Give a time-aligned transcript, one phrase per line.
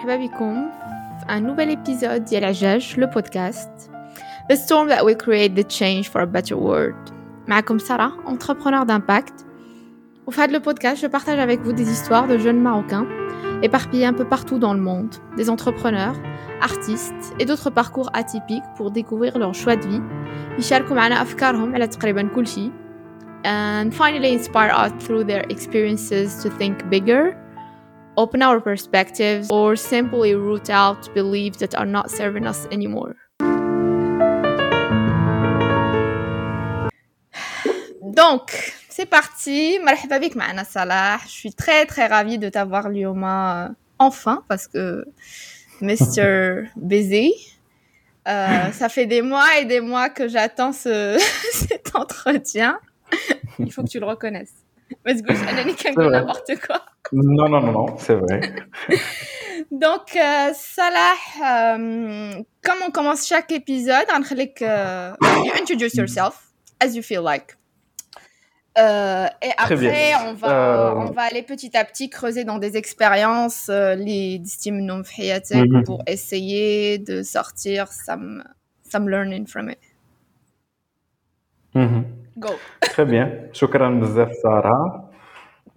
[0.00, 0.68] مرحبا بكم
[1.20, 3.90] في un nouvel épisode ديال عجاج le podcast
[4.50, 7.12] The storm that will create the change for a better world
[7.48, 9.46] معكم Sarah, entrepreneur d'impact
[10.26, 13.06] Au fait le podcast, je partage avec vous des histoires de jeunes Marocains
[13.62, 16.16] éparpillés un peu partout dans le monde, des entrepreneurs,
[16.60, 20.02] artistes et d'autres parcours atypiques pour découvrir leur choix de vie
[20.58, 22.72] يشاركوا معنا أفكارهم على تقريبا كل شيء
[23.44, 27.36] and finally inspire us through their experiences to think bigger
[28.17, 33.15] open our perspectives, or simply root out beliefs that are not serving us anymore.
[38.01, 39.79] Donc, c'est parti.
[39.79, 41.19] Marhaba bik ma'ana Salah.
[41.25, 45.05] Je suis très très ravie de t'avoir Lioma euh, enfin parce que
[45.81, 46.67] Mr.
[46.75, 47.33] Busy.
[48.27, 51.17] Euh, ça fait des mois et des mois que j'attends ce,
[51.53, 52.79] cet entretien.
[53.57, 54.53] Il faut que tu le reconnaisses.
[55.05, 56.81] Mais c'est n'importe quoi.
[57.13, 58.39] Non, non, non, non, c'est vrai.
[59.71, 64.21] Donc, euh, Salah, euh, comme on commence chaque épisode, on
[64.61, 65.13] euh,
[65.45, 67.57] you introduce yourself as you feel like.
[68.77, 72.77] Euh, et après, on va, euh, on va aller petit à petit creuser dans des
[72.77, 78.43] expériences, les non mm pour essayer de sortir some,
[78.89, 79.79] some learning from it.
[81.73, 82.20] Mm -hmm.
[82.37, 82.49] Go.
[82.79, 83.31] Très bien.
[83.53, 85.11] Shukran bzaf, Sarah.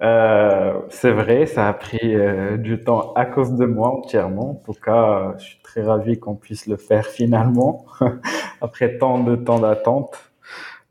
[0.02, 4.50] Euh, c'est vrai, ça a pris euh, du temps à cause de moi entièrement.
[4.50, 7.86] En tout cas, je suis très ravi qu'on puisse le faire finalement,
[8.60, 10.32] après tant de temps d'attente.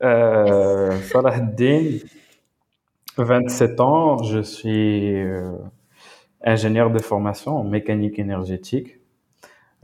[0.02, 1.40] Euh, Salah
[3.16, 5.52] 27 ans, je suis euh,
[6.42, 8.98] ingénieur de formation en mécanique énergétique,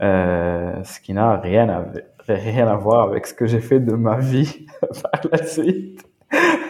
[0.01, 1.85] ce qui n'a rien à,
[2.27, 4.65] rien à voir avec ce que j'ai fait de ma vie
[5.01, 6.03] par la suite.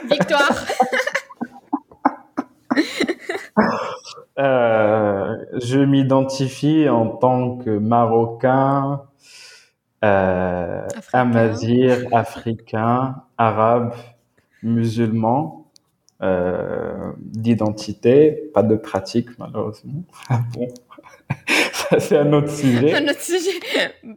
[0.10, 0.66] Victoire
[4.40, 9.04] Euh, je m'identifie en tant que Marocain,
[10.04, 13.94] euh, Amazir, Africain, Arabe,
[14.64, 15.68] musulman,
[16.24, 20.04] euh, d'identité, pas de pratique malheureusement.
[20.54, 20.68] bon,
[21.74, 22.94] ça c'est un autre sujet.
[22.94, 23.60] Un autre sujet.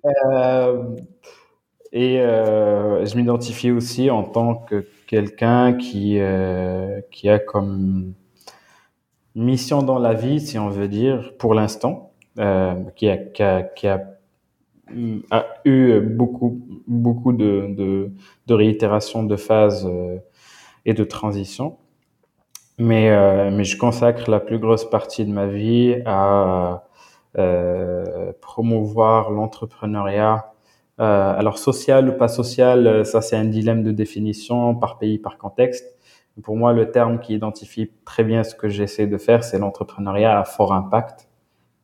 [0.04, 0.96] Euh,
[1.92, 8.14] et euh, je m'identifie aussi en tant que quelqu'un qui euh, qui a comme
[9.34, 13.88] mission dans la vie, si on veut dire, pour l'instant, qui, a, qui, a, qui
[13.88, 14.00] a,
[15.30, 18.12] a, eu beaucoup, beaucoup de, de,
[18.46, 19.88] de réitération de phases
[20.84, 21.78] et de transition.
[22.78, 26.84] Mais, euh, mais je consacre la plus grosse partie de ma vie à
[27.38, 30.52] euh, promouvoir l'entrepreneuriat.
[31.00, 35.38] Euh, alors social ou pas social, ça c'est un dilemme de définition par pays, par
[35.38, 35.96] contexte.
[36.42, 40.38] Pour moi, le terme qui identifie très bien ce que j'essaie de faire, c'est l'entrepreneuriat
[40.38, 41.28] à fort impact,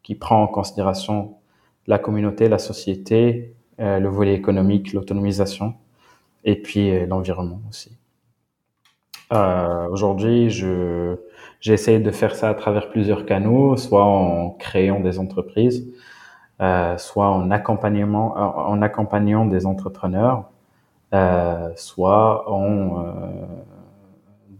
[0.02, 1.36] qui prend en considération
[1.86, 5.74] la communauté, la société, euh, le volet économique, l'autonomisation,
[6.44, 7.99] et puis euh, l'environnement aussi.
[9.32, 11.16] Euh, Aujourd'hui, je
[11.60, 15.86] j'essaie de faire ça à travers plusieurs canaux, soit en créant des entreprises,
[16.60, 20.50] euh, soit en accompagnement, en accompagnant des entrepreneurs,
[21.12, 23.04] euh, soit en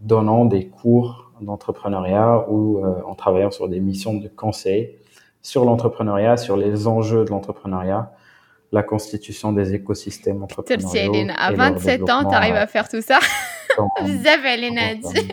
[0.01, 4.95] donnant des cours d'entrepreneuriat ou euh, en travaillant sur des missions de conseil
[5.41, 8.11] sur l'entrepreneuriat, sur les enjeux de l'entrepreneuriat,
[8.71, 11.29] la constitution des écosystèmes entrepreneuriaux.
[11.35, 13.19] à 27 ans, tu arrives à faire tout ça?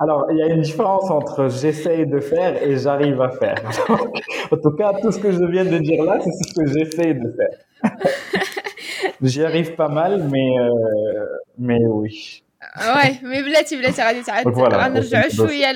[0.00, 3.56] Alors, il y a une différence entre j'essaye de faire et j'arrive à faire.
[4.50, 7.14] en tout cas, tout ce que je viens de dire là, c'est ce que j'essaye
[7.14, 7.58] de faire.
[9.22, 11.26] J'y arrive pas mal, mais, euh,
[11.58, 12.42] mais oui.
[12.76, 15.72] Ouais, mais بلاتي بلاتي غادي تعاد غنرجعوا شويه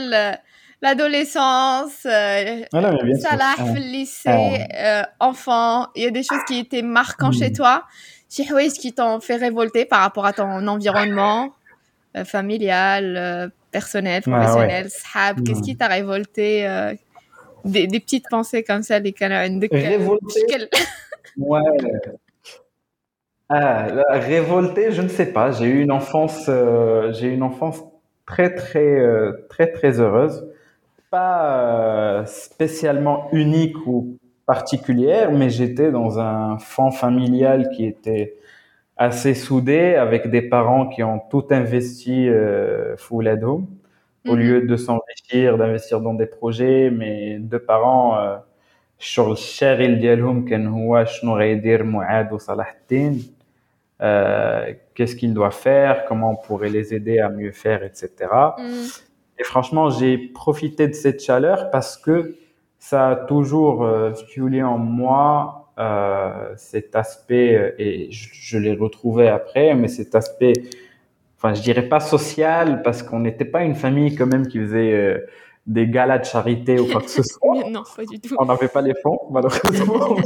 [0.83, 2.07] l'adolescence
[3.21, 4.65] Salah في lycée
[5.21, 7.85] enfant il y a des choses qui étaient marquantes chez toi
[8.33, 11.53] شي حوايج qui t'ont fait révolter par rapport à ton environnement
[12.25, 16.49] familial personnel professionnel صحاب qu'est-ce qui t'a révolté
[17.65, 20.41] des, des petites pensées comme ça اللي كانوا عندك révolté
[21.39, 22.19] ouais
[23.51, 25.53] ah, révolté, je ne sais pas.
[25.53, 27.83] J'ai eu une enfance, euh, j'ai une enfance
[28.27, 30.47] très très euh, très très heureuse,
[31.11, 38.37] pas euh, spécialement unique ou particulière, mais j'étais dans un fond familial qui était
[38.97, 43.67] assez soudé, avec des parents qui ont tout investi euh, full at home,
[44.27, 44.41] au mhm.
[44.41, 48.19] lieu de s'enrichir, d'investir dans des projets, mais deux parents
[48.99, 53.39] sur le الشاغل ديالهم كان هو شنو غيدير معاد وصلاح الدين
[54.01, 58.09] euh, qu'est-ce qu'ils doivent faire, comment on pourrait les aider à mieux faire, etc.
[58.59, 58.87] Mm.
[59.41, 62.37] Et franchement, j'ai profité de cette chaleur parce que
[62.84, 68.76] ça a toujours euh, stimulé en moi euh, cet aspect, euh, et je, je l'ai
[68.76, 70.52] retrouvé après, mais cet aspect,
[71.38, 74.92] enfin, je dirais pas social, parce qu'on n'était pas une famille quand même qui faisait
[74.92, 75.26] euh,
[75.66, 77.70] des galas de charité ou quoi que ce soit.
[77.70, 78.36] non, pas du tout.
[78.38, 80.18] On n'avait pas les fonds, malheureusement.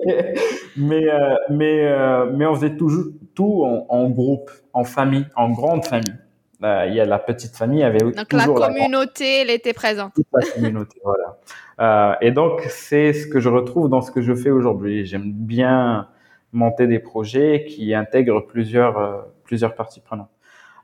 [0.78, 5.50] mais, euh, mais, euh, mais on faisait toujours tout en, en groupe, en famille, en
[5.50, 6.16] grande famille.
[6.64, 9.72] Euh, il y a la petite famille, avait Donc la toujours la communauté, elle était
[9.72, 10.12] présente.
[10.32, 11.38] la communauté, voilà.
[11.80, 15.06] Euh, et donc, c'est ce que je retrouve dans ce que je fais aujourd'hui.
[15.06, 16.08] J'aime bien
[16.52, 20.30] monter des projets qui intègrent plusieurs, euh, plusieurs parties prenantes.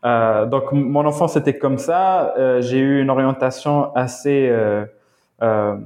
[0.05, 2.35] Euh, donc, mon enfance était comme ça.
[2.39, 4.85] Euh, j'ai eu une orientation assez, euh,
[5.43, 5.77] euh,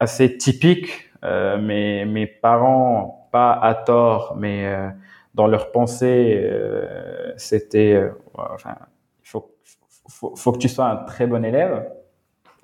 [0.00, 1.10] assez typique.
[1.22, 4.88] Mes, mes parents, pas à tort, mais euh,
[5.34, 8.76] dans leur pensée, euh, c'était, euh, enfin,
[9.22, 9.54] il faut,
[10.08, 11.90] faut, faut que tu sois un très bon élève.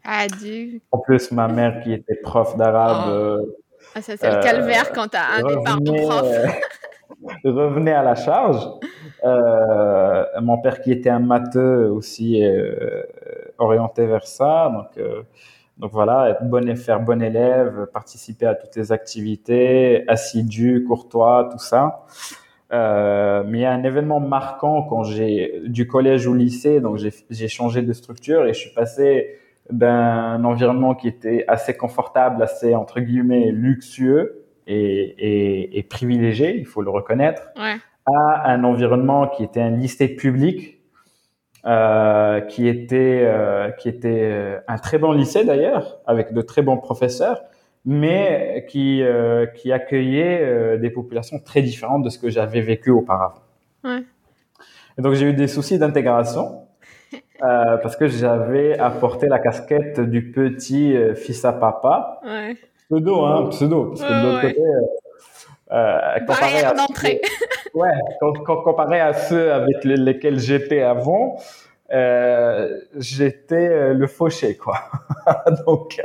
[0.04, 0.80] Ah, Dieu.
[0.92, 3.10] En plus, ma mère qui était prof d'arabe Oh.
[3.10, 3.42] euh,
[3.94, 6.26] Ah, ça, c'est le calvaire quand t'as un parents revenait, prof.
[7.44, 8.66] revenait à la charge.
[9.24, 13.02] Euh, mon père qui était un matheux aussi euh,
[13.58, 14.70] orienté vers ça.
[14.72, 15.22] Donc, euh,
[15.76, 21.48] donc voilà, être bon et faire bon élève, participer à toutes les activités, assidu, courtois,
[21.50, 22.04] tout ça.
[22.72, 26.98] Euh, mais il y a un événement marquant quand j'ai du collège au lycée, donc
[27.30, 29.36] j'ai changé de structure et je suis passé
[29.70, 36.66] d'un environnement qui était assez confortable, assez entre guillemets luxueux et, et, et privilégié, il
[36.66, 37.76] faut le reconnaître, Ouais.
[38.06, 40.78] à un environnement qui était un lycée public,
[41.66, 46.62] euh, qui était euh, qui était euh, un très bon lycée d'ailleurs, avec de très
[46.62, 47.42] bons professeurs,
[47.84, 52.90] mais qui euh, qui accueillait euh, des populations très différentes de ce que j'avais vécu
[52.90, 53.42] auparavant.
[53.84, 54.02] Ouais.
[54.98, 56.62] Et donc j'ai eu des soucis d'intégration.
[57.42, 62.54] Euh, parce que j'avais apporté la casquette du petit euh, fils à papa, Ouais.
[62.90, 64.52] pseudo, hein, pseudo, parce que de l'autre ouais.
[64.52, 67.22] côté, euh, euh, comparé à d'entrée.
[67.72, 67.88] ouais,
[68.20, 71.38] com- com- comparé à ceux avec les- lesquels j'étais avant,
[71.94, 74.76] euh, j'étais le fauché, quoi.
[75.66, 75.98] donc,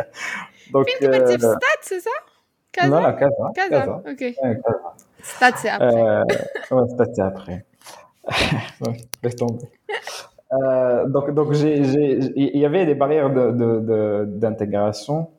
[0.72, 2.10] donc, tu euh, stade, c'est ça?
[2.72, 4.02] Casa non, la casa, Casa, casa.
[4.12, 4.20] ok.
[4.22, 4.94] Ouais, casa.
[5.22, 5.96] Stade, c'est après.
[5.96, 6.24] Euh,
[6.72, 7.66] ouais, c'était après.
[9.24, 9.66] Laisse tomber.
[10.54, 15.30] Euh, donc, donc il y avait des barrières de, de, de- d'intégration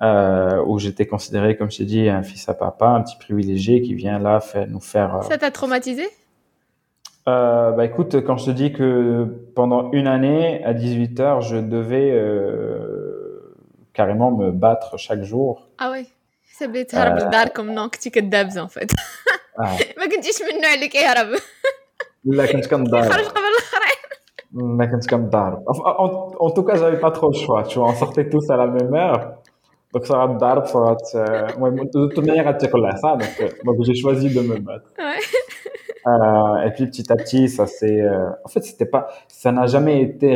[0.00, 3.82] euh, où j'étais considéré, comme je t'ai dit, un fils à papa, un petit privilégié
[3.82, 5.16] qui vient là faire, nous faire.
[5.16, 6.04] euh, Ça t'a traumatisé?
[7.24, 9.24] Bah écoute, quand je te dis que
[9.54, 12.10] pendant une année, à 18 heures, je devais
[13.93, 15.67] carrément me battre chaque jour.
[15.79, 16.05] Ah ouais
[16.59, 18.91] ça بدي تهرب للدار كم نوع كنتي كدابز en fait
[19.59, 21.27] Ah, ما كنتيش من النوع اللي كيهرب
[22.25, 26.99] لا كنت كنضارب يخرج قبل الاخرين لا كنت كنضارب Enfin, en, en tout cas j'avais
[27.05, 29.21] pas trop le choix tu vois on sortait tous à la même heure
[29.93, 31.17] donc ça va te darb ça va te
[31.59, 34.89] ouais, de toute manière tu connais ça donc, euh, donc j'ai choisi de me battre
[35.07, 35.21] Ouais.
[36.11, 39.01] Euh, et puis petit à petit ça c'est euh, en fait c'était pas
[39.41, 40.29] ça n'a jamais été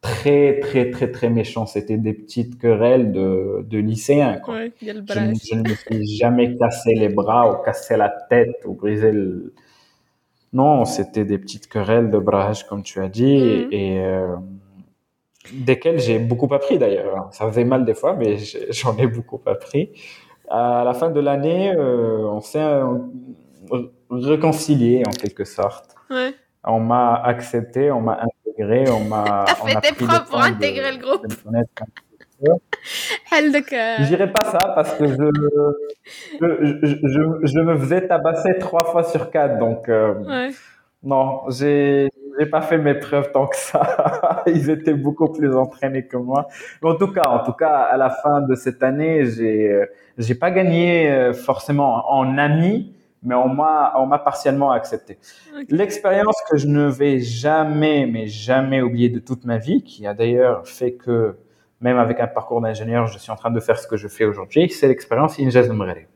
[0.00, 1.66] très, très, très, très méchants.
[1.66, 4.40] C'était des petites querelles de, de lycéens.
[4.46, 9.54] Je, ne me suis jamais cassé les bras ou cassé la tête ou brisé le...
[10.52, 14.34] Non, c'était des petites querelles de braquage, comme tu as dit, et euh,
[15.52, 17.16] desquelles j'ai beaucoup appris d'ailleurs.
[17.16, 17.28] Hein.
[17.30, 18.36] Ça faisait mal des fois, mais
[18.70, 19.92] j'en ai beaucoup appris.
[20.48, 22.98] À la fin de l'année, euh, on s'est euh,
[24.10, 25.94] réconcilié en quelque sorte.
[26.64, 28.14] On m'a accepté, on m'a
[28.62, 29.44] on m'a.
[29.46, 31.26] T'as fait tes preuves pour intégrer le groupe.
[34.00, 35.14] Je dirais pas ça parce que je,
[36.40, 39.58] je, je, me faisais tabasser trois fois sur quatre.
[39.58, 40.50] Donc, euh, ouais.
[41.02, 42.08] non, j'ai
[42.50, 44.42] pas fait mes preuves tant que ça.
[44.46, 46.46] Ils étaient beaucoup plus entraînés que moi.
[46.82, 49.86] Mais en tout cas, en tout cas, à la fin de cette année, j'ai euh,
[50.18, 55.18] j'ai pas gagné euh, forcément en amis, mais on m'a on m'a partiellement accepté.
[55.68, 60.14] L'expérience que je ne vais jamais, mais jamais oublier de toute ma vie, qui a
[60.14, 61.36] d'ailleurs fait que
[61.80, 64.24] même avec un parcours d'ingénieur, je suis en train de faire ce que je fais
[64.24, 66.06] aujourd'hui, c'est l'expérience Injaz Mreli.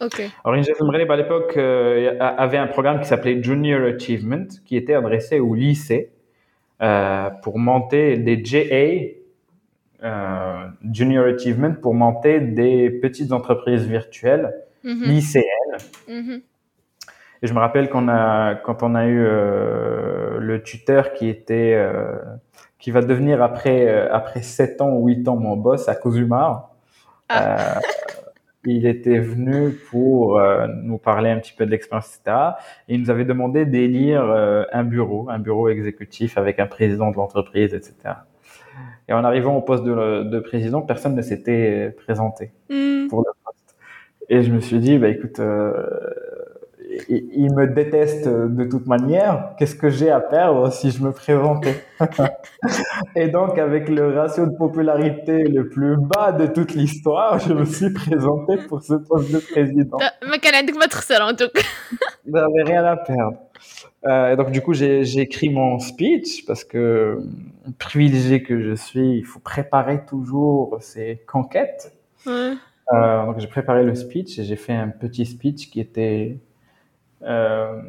[0.00, 0.20] Ok.
[0.44, 4.94] Alors Injaz Mreli, à l'époque, euh, avait un programme qui s'appelait Junior Achievement, qui était
[4.94, 6.10] adressé au lycée
[6.82, 9.12] euh, pour monter des JA,
[10.02, 14.52] euh, Junior Achievement, pour monter des petites entreprises virtuelles
[14.84, 15.04] Mhm.
[15.04, 15.78] lycéennes.
[16.08, 16.42] Mhm.
[17.42, 21.74] Et je me rappelle qu'on a, quand on a eu euh, le tuteur qui était,
[21.74, 22.16] euh,
[22.78, 26.70] qui va devenir après euh, après sept ans ou huit ans mon boss à Cozumar.
[27.28, 27.80] Ah.
[28.66, 30.40] Il était venu pour
[30.82, 32.34] nous parler un petit peu de l'expérience, etc.
[32.88, 34.22] Et il nous avait demandé d'élire
[34.72, 37.94] un bureau, un bureau exécutif avec un président de l'entreprise, etc.
[39.06, 43.08] Et en arrivant au poste de, de président, personne ne s'était présenté Hmm.
[43.08, 43.33] pour le poste.
[44.28, 45.72] Et je me suis dit, bah écoute, euh,
[47.08, 49.50] il, me déteste de toute manière.
[49.58, 51.84] Qu'est-ce que j'ai à perdre si je me présentais
[53.16, 57.64] Et donc, avec le ratio de popularité le plus bas de toute l'histoire, je me
[57.64, 59.98] suis présenté pour ce poste de président.
[60.00, 61.62] Ah, mais quelle est votre seule en tout cas
[62.32, 63.38] J'avais rien à perdre.
[64.06, 67.18] Euh, et donc, du coup, j'ai écrit mon speech parce que,
[67.78, 71.92] privilégié que je suis, il faut préparer toujours ses conquêtes.
[72.26, 72.54] Ouais.
[72.92, 76.38] Euh, donc, j'ai préparé le speech et j'ai fait un petit speech qui était,
[77.22, 77.80] euh,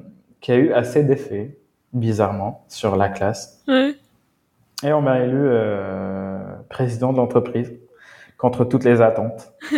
[0.41, 1.57] qui a eu assez d'effet,
[1.93, 3.63] bizarrement, sur la classe.
[3.67, 3.95] Ouais.
[4.83, 7.73] Et on m'a élu euh, président de l'entreprise
[8.37, 9.53] contre toutes les attentes.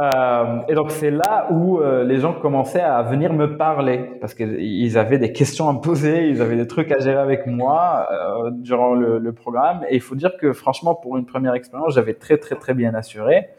[0.00, 4.34] Euh, et donc c'est là où euh, les gens commençaient à venir me parler parce
[4.34, 8.08] qu'ils avaient des questions à me poser, ils avaient des trucs à gérer avec moi
[8.10, 9.84] euh, durant le, le programme.
[9.88, 12.92] Et il faut dire que franchement, pour une première expérience, j'avais très très très bien
[12.94, 13.50] assuré.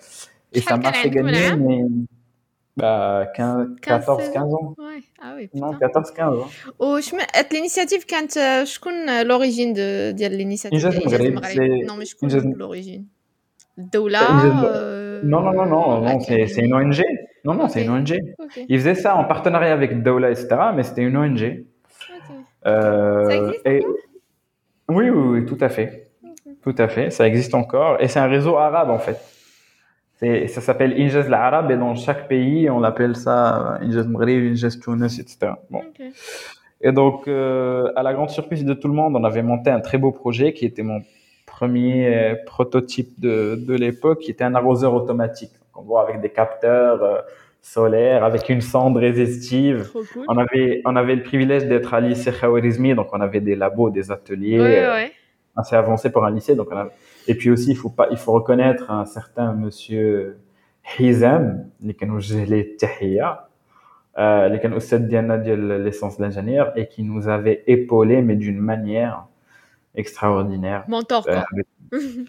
[0.55, 1.83] Et ça m'a fait gagner mais,
[2.77, 4.75] bah, 15, 14, 15 ans.
[4.79, 5.01] Ouais.
[5.23, 5.49] Ah oui.
[5.55, 5.89] Non, putain.
[5.89, 6.49] 14, 15 ans.
[6.79, 7.21] وشمن
[7.53, 13.07] l'initiative كانت آه، شكون لوريجين ديال الانيشيتيف إنجاز المغرب، سي- نو مي شكون إنجاز- لوريجين
[13.79, 16.99] الدولة إنجاز- آه، Non, non, non, non, non, c'est c'est une ONG.
[17.47, 17.87] Non, non, c'est Ok.
[17.87, 18.13] une ONG.
[18.45, 20.47] Ok, Ils faisaient ça en partenariat avec Doula, etc.
[20.77, 21.43] Mais c'était une ONG.
[21.43, 22.29] ok.
[22.67, 23.79] Euh, Ça existe et...
[24.97, 25.91] oui, oui, oui, tout à fait.
[26.67, 27.93] Tout à fait, ça existe encore.
[28.03, 29.19] Et c'est un réseau arabe, en fait.
[30.18, 34.52] C'est- Ça s'appelle Injaz l'Arabe et dans chaque pays, on l'appelle ça euh, Injaz Maghreb,
[34.54, 35.54] Injaz Tunis, etc.
[35.70, 35.82] Bon.
[36.82, 39.80] Et donc, euh, à la grande surprise de tout le monde, on avait monté un
[39.82, 41.02] très beau projet qui était mon
[41.46, 45.52] premier euh, prototype de, de l'époque, qui était un arroseur automatique.
[45.74, 47.18] Donc, on voit avec des capteurs euh,
[47.62, 49.90] solaires, avec une sonde résistive.
[49.92, 50.26] Cool.
[50.28, 53.90] On avait, on avait le privilège d'être à lycée Khawarizmi, donc on avait des labos,
[53.90, 55.12] des ateliers Ouais, ouais.
[55.56, 56.56] assez avancés pour un lycée.
[56.56, 56.90] Donc on a-
[57.28, 60.38] et puis aussi, il faut pas, il faut reconnaître un certain monsieur
[61.00, 63.50] Hizam, qui nous les tahiyya,
[64.18, 69.26] euh, qui nous de l'essence d'ingénieur et qui nous avait épaulé, mais d'une manière
[69.96, 70.86] extraordinaire.
[70.88, 71.42] Mentor, euh,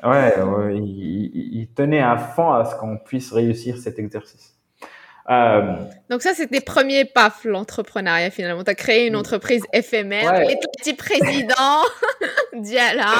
[0.04, 4.55] ouais, il, tenait à fond à ce qu'on puisse réussir cet exercice.
[5.28, 5.74] Euh,
[6.08, 8.62] Donc ça, c'est tes premiers paf, l'entrepreneuriat, finalement.
[8.62, 10.32] Tu as créé une entreprise éphémère.
[10.32, 10.46] Ouais.
[10.46, 11.82] Les petits présidents,
[12.54, 13.12] Diala.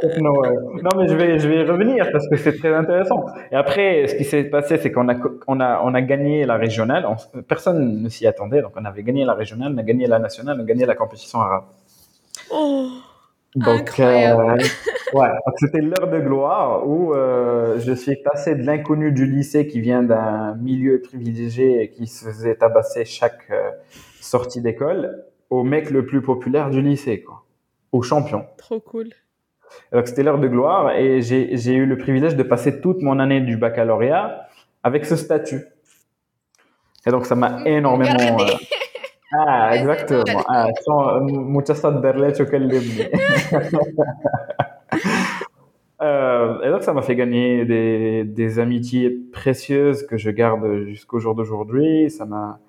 [0.00, 0.48] Fait, non, ouais.
[0.82, 3.24] non, mais je vais, je vais y revenir parce que c'est très intéressant.
[3.52, 5.14] Et après, ce qui s'est passé, c'est qu'on a,
[5.46, 7.06] on a, on a gagné la régionale.
[7.06, 8.60] On- personne ne s'y attendait.
[8.62, 10.94] Donc, on avait gagné la régionale, on a gagné la nationale, on a gagné la
[10.96, 11.64] compétition arabe.
[12.50, 12.88] Oh,
[13.54, 14.56] Donc, euh,
[15.12, 19.66] ouais, donc c'était l'heure de gloire où euh, je suis passé de l'inconnu du lycée
[19.68, 23.70] qui vient d'un milieu privilégié et qui se faisait tabasser chaque euh,
[24.20, 27.44] sortie d'école au mec le plus populaire du lycée, quoi,
[27.92, 28.44] au champion.
[28.56, 29.10] trop cool.
[29.92, 33.18] Donc c'était l'heure de gloire et j'ai j'ai eu le privilège de passer toute mon
[33.18, 34.48] année du baccalauréat
[34.82, 35.64] avec ce statut.
[37.06, 38.36] Et donc ça m'a énormément...
[39.31, 39.33] Regardez.
[39.33, 40.39] euh, Ah, Ouais, exactement.
[40.39, 43.09] c'est Ah, sans- متصدر لي تكلمني.
[46.01, 51.19] Euh, et donc ça m'a fait gagner des, des amitiés précieuses que je garde jusqu'au
[51.19, 52.09] jour d'aujourd'hui.
[52.09, 52.59] Ça m'a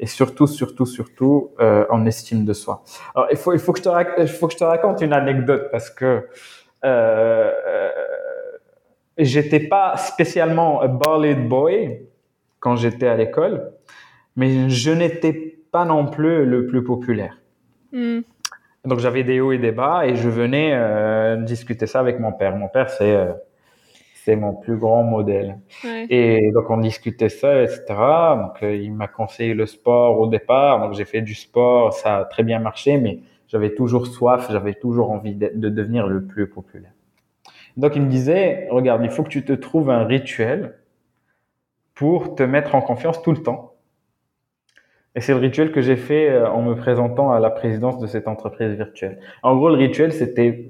[0.00, 2.82] et surtout, surtout, surtout euh, en estime de soi.
[3.14, 5.00] Alors il faut, il faut que je te, rac- il faut que je te raconte
[5.00, 6.26] une anecdote parce que euh,
[6.84, 7.90] euh,
[9.16, 12.00] j'étais pas spécialement a bullied boy
[12.58, 13.70] quand j'étais à l'école,
[14.34, 17.39] mais je n'étais pas non plus le plus populaire.
[17.91, 18.21] Hmm.
[18.85, 22.31] Donc j'avais des hauts et des bas et je venais euh, discuter ça avec mon
[22.31, 22.55] père.
[22.55, 23.33] Mon père c'est euh,
[24.13, 25.57] c'est mon plus grand modèle.
[25.83, 26.05] Ouais.
[26.09, 27.83] Et donc on discutait ça, etc.
[27.89, 30.79] Donc euh, il m'a conseillé le sport au départ.
[30.81, 34.73] Donc j'ai fait du sport, ça a très bien marché, mais j'avais toujours soif, j'avais
[34.73, 36.91] toujours envie de, de devenir le plus populaire.
[37.77, 40.79] Donc il me disait, regarde, il faut que tu te trouves un rituel
[41.93, 43.66] pour te mettre en confiance tout le temps.
[45.17, 48.05] Et c'est le rituel que j'ai fait euh, en me présentant à la présidence de
[48.05, 49.19] cette entreprise virtuelle.
[49.41, 50.69] En gros, le rituel, c'était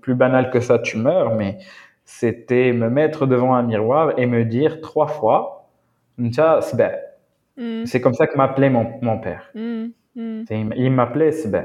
[0.00, 1.58] plus banal que ça, tu meurs, mais
[2.04, 5.66] c'était me mettre devant un miroir et me dire trois fois.
[7.56, 7.84] Hmm.
[7.86, 9.50] c'est comme ça que m'appelait mon, mon père.
[9.54, 9.88] Hmm.
[10.46, 11.64] C'est- Il m'appelait Sba.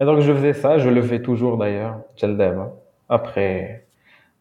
[0.00, 2.72] Et donc je faisais ça, je le fais toujours d'ailleurs, Tchaldaba,
[3.08, 3.86] après,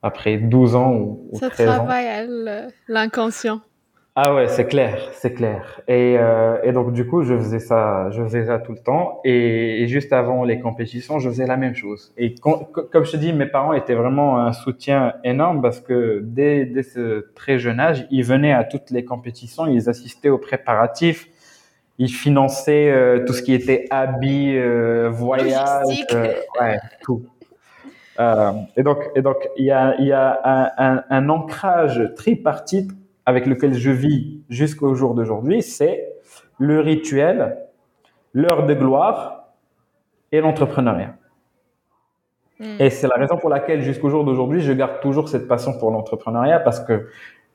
[0.02, 1.74] après 12 ans ou, ou Ça 13 ans.
[1.74, 3.60] travaille à l- l'inconscient.
[4.14, 5.80] Ah ouais, c'est clair, c'est clair.
[5.88, 9.22] Et, euh, et donc du coup, je faisais ça, je faisais ça tout le temps.
[9.24, 12.12] Et, et juste avant les compétitions, je faisais la même chose.
[12.18, 16.66] Et comme je te dis, mes parents étaient vraiment un soutien énorme parce que dès,
[16.66, 21.30] dès ce très jeune âge, ils venaient à toutes les compétitions, ils assistaient aux préparatifs,
[21.98, 26.14] ils finançaient euh, tout ce qui était habits, euh, voyage, Logistique.
[26.16, 27.24] euh, ouais, tout.
[28.20, 32.12] Euh, et donc, et donc, il y a, il y a un, un, un ancrage
[32.18, 32.92] tripartite
[33.32, 36.14] avec lequel je vis jusqu'au jour d'aujourd'hui, c'est
[36.60, 37.58] le rituel,
[38.34, 39.54] l'heure de gloire
[40.34, 41.16] et l'entrepreneuriat.
[42.60, 42.76] Hmm.
[42.80, 45.92] Et c'est la raison pour laquelle jusqu'au jour d'aujourd'hui, je garde toujours cette passion pour
[45.92, 47.08] l'entrepreneuriat parce que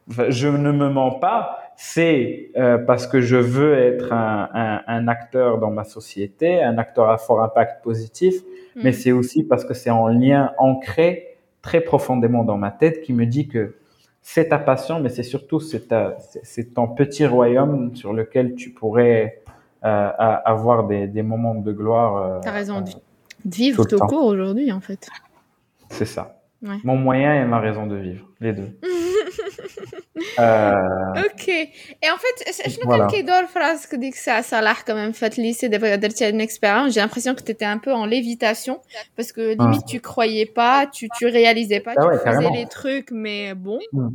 [0.08, 5.08] je ne me mens pas, c'est euh, parce que je veux être un, un, un,
[5.08, 8.34] acteur dans ma société, un acteur à fort impact positif,
[8.76, 8.80] hmm.
[8.82, 13.12] mais c'est aussi parce que c'est en lien ancré très profondément dans ma tête qui
[13.12, 13.74] me dit que
[14.28, 19.40] c'est ta passion, mais c'est surtout c'est ton petit royaume sur lequel tu pourrais
[19.84, 20.10] euh,
[20.44, 22.16] avoir des, des, moments de gloire.
[22.16, 22.90] Euh, T'as raison de
[23.44, 25.08] vivre tout, court aujourd'hui en fait.
[25.90, 26.40] C'est ça.
[26.60, 26.78] Ouais.
[26.82, 28.76] Mon moyen et ma raison de vivre, les deux.
[30.39, 31.25] euh...
[31.25, 31.47] Ok.
[31.47, 33.07] Et en fait, je voilà.
[33.07, 36.41] كان كيدور phrase que dit que ça Salah quand même fait lycée دابا درتي une
[36.41, 38.81] expérience, j'ai l'impression que tu étais un peu en lévitation
[39.15, 39.91] parce que limite ah.
[39.91, 42.53] tu croyais pas, tu tu réalisais pas, ah tu ouais, faisais carrément.
[42.53, 43.79] les trucs mais bon.
[43.93, 44.09] Mm.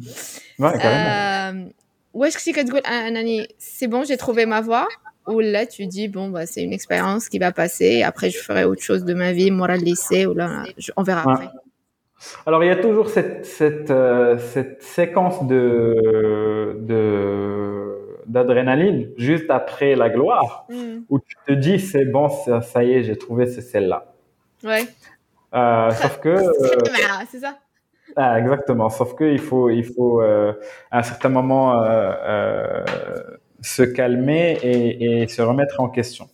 [0.59, 1.69] Ouais, carrément.
[1.69, 1.87] Euh...
[2.17, 4.88] واش كنتي كتقول انني c'est bon, j'ai trouvé ma voie
[5.26, 8.65] ou là tu dis bon bah c'est une expérience qui va passer, après je ferai
[8.65, 10.49] autre chose de ma vie, moi le lycée ou là
[10.79, 11.33] je, on verra ouais.
[11.35, 11.49] après.
[12.46, 19.96] Alors, il y a toujours cette, cette, euh, cette séquence de, de, d'adrénaline juste après
[19.96, 21.00] la gloire mm.
[21.10, 24.13] où tu te dis c'est bon, ça, ça y est, j'ai trouvé, c'est celle-là.
[24.63, 24.84] Ouais.
[25.54, 26.30] Euh, sauf que.
[26.92, 27.58] Euh, c'est ça.
[28.16, 28.90] Ah, exactement.
[28.90, 30.54] Sauf que il faut, il faut à
[30.92, 31.82] un certain moment
[33.62, 36.28] se calmer et, et, se remettre en question.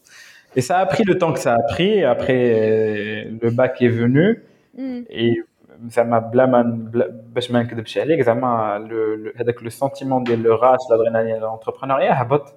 [0.55, 2.03] Et ça a pris le temps que ça a pris.
[2.03, 4.43] Après, le bac est venu.
[4.77, 5.01] Mm.
[5.09, 5.43] Et
[5.88, 6.62] زعما بلا ما
[7.34, 8.76] باش ما نكذبش عليك زعما
[9.36, 12.54] هذاك لو سونتيمون ديال لو راش l'adrénaline l'entrepreneuriat هبط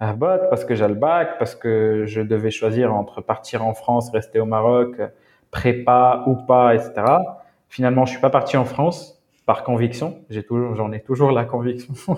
[0.00, 4.10] هبط parce que j'ai le bac parce que je devais choisir entre partir en France
[4.10, 4.92] rester au Maroc
[5.50, 6.88] prépa ou pas etc
[7.68, 8.98] finalement je suis pas parti en France
[9.46, 11.94] par conviction j'ai toujours j'en ai toujours la conviction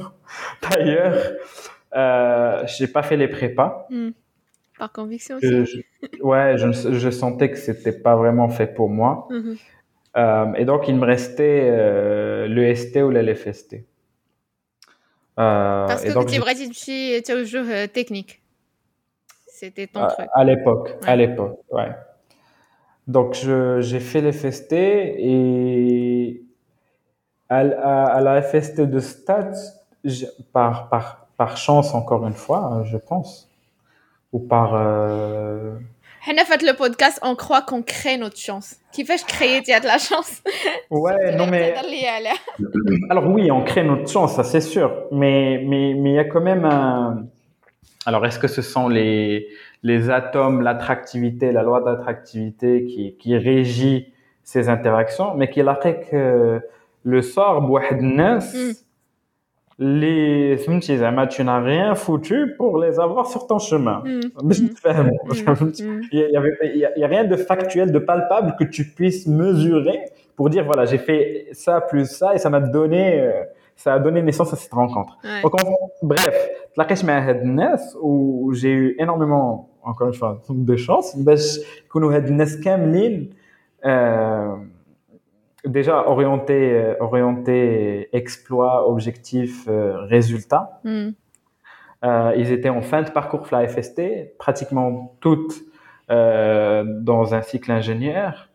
[0.65, 1.17] d'ailleurs
[1.95, 4.11] euh, j'ai pas fait les prépas mm.
[4.78, 5.48] Par conviction aussi.
[5.48, 9.28] Je, ouais, je, je, sentais que c'était pas vraiment fait pour moi.
[9.30, 9.58] Mm -hmm.
[10.18, 13.74] euh, et donc, il me restait euh, le ST ou l'LFST.
[15.40, 16.10] Euh, Parce que
[16.84, 18.42] tu es toujours euh, technique.
[19.48, 20.28] C'était ton truc.
[20.34, 21.10] À l'époque, ouais.
[21.10, 21.92] à l'époque, ouais.
[23.08, 23.34] Donc,
[23.80, 26.44] j'ai fait l'FST et
[27.50, 29.62] à, à, à, la FST de Stats,
[30.54, 33.47] par, par, par chance, encore une fois, je pense,
[34.32, 34.76] ou par.
[34.76, 35.76] Euh,
[36.30, 38.76] on a fait le podcast, on croit qu'on crée notre chance.
[38.92, 40.44] Qui fait créer, il y a de la chance?
[40.92, 41.74] Ouais, non mais.
[43.10, 45.06] Alors oui, on crée notre chance, ça c'est sûr.
[45.12, 47.26] Mais mais mais il y a quand même un.
[48.06, 49.48] Alors est-ce que ce sont les
[49.84, 54.14] les atomes, l'attractivité, la loi d'attractivité qui qui régit
[54.44, 56.62] ces interactions, mais qui la que
[57.04, 58.40] le sort, bouhadnes.
[58.40, 58.87] Mm
[59.80, 60.58] les
[61.30, 64.04] tu n'as rien foutu pour les avoir sur ton chemin.
[64.06, 64.22] Mm.
[64.44, 64.52] Mm.
[65.84, 66.02] Mm.
[66.12, 70.00] Il n'y a rien de factuel, de palpable que tu puisses mesurer
[70.36, 73.44] pour dire voilà, j'ai fait ça plus ça et ça m'a donné, euh,
[73.76, 75.18] ça a donné naissance à cette rencontre.
[75.24, 75.42] Ouais.
[75.42, 77.08] Donc, on, bref, la question
[78.02, 82.26] où j'ai eu énormément, encore une fois, de chance, parce ben, que nous avons
[85.66, 90.80] déjà orienté, euh, orienté exploit, objectif, euh, résultat.
[90.84, 91.10] Mm.
[92.06, 95.56] Euh, ils étaient en fin de parcours Fly FST, pratiquement toutes
[96.10, 98.48] dans un cycle ingénieur.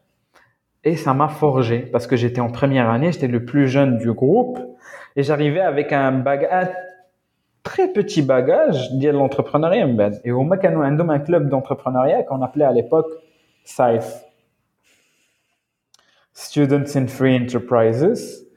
[0.85, 4.11] Et ça m'a forgé parce que j'étais en première année, j'étais le plus jeune du
[4.15, 4.59] groupe
[5.17, 6.69] et j'arrivais avec un bagage,
[7.62, 9.87] très petit bagage de l'entrepreneuriat.
[10.25, 13.12] Et au moins, un club d'entrepreneuriat qu'on appelait à l'époque
[13.65, 14.25] SAIF.
[16.41, 18.47] students in free enterprises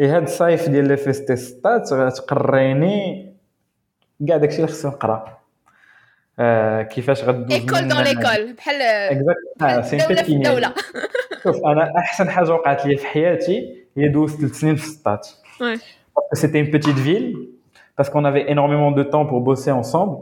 [0.00, 3.32] اي هاد الصيف ديال لي فيستيستات غتقريني
[4.28, 5.38] كاع داكشي اللي خصني نقرا
[6.38, 10.74] آه كيفاش غدوز ايكول دون ليكول بحال اكزاكت سي دوله في الدوله
[11.42, 15.28] شوف انا احسن حاجه وقعت لي في حياتي هي دوزت ثلاث سنين في السطات
[16.40, 17.30] C'était une petite ville
[17.96, 20.16] parce qu'on avait énormément de temps pour bosser ensemble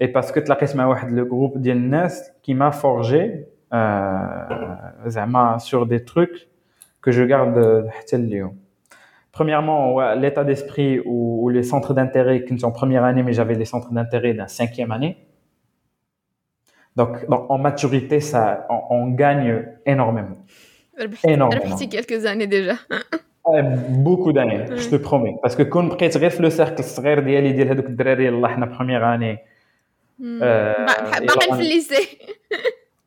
[0.00, 5.86] et parce que تلاقيت مع واحد le groupe ديال الناس qui m'a forgé euh, sur
[5.86, 6.48] des trucs
[7.00, 7.90] que je garde
[9.32, 13.64] Premièrement, l'état d'esprit ou, les centres d'intérêt qui sont en première année, mais j'avais les
[13.64, 15.16] centres d'intérêt d'un cinquième année.
[16.96, 20.36] Donc, en maturité, ça, on, gagne énormément.
[21.24, 21.76] énormément.
[21.76, 22.74] quelques années déjà.
[23.88, 25.36] beaucoup d'années, je te promets.
[25.40, 27.86] Parce que quand tu le cercle صغير ديالي ديال هذوك
[28.76, 29.38] première année.
[30.18, 30.38] Hmm.
[30.42, 31.18] Euh, bah,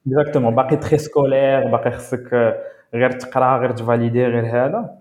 [0.06, 0.38] bah, bah, lycée.
[0.38, 0.52] Exactement.
[0.56, 2.56] باقي très scolaire, باقي خصك
[2.94, 4.96] غير تقرا غير تفاليدي غير هذا.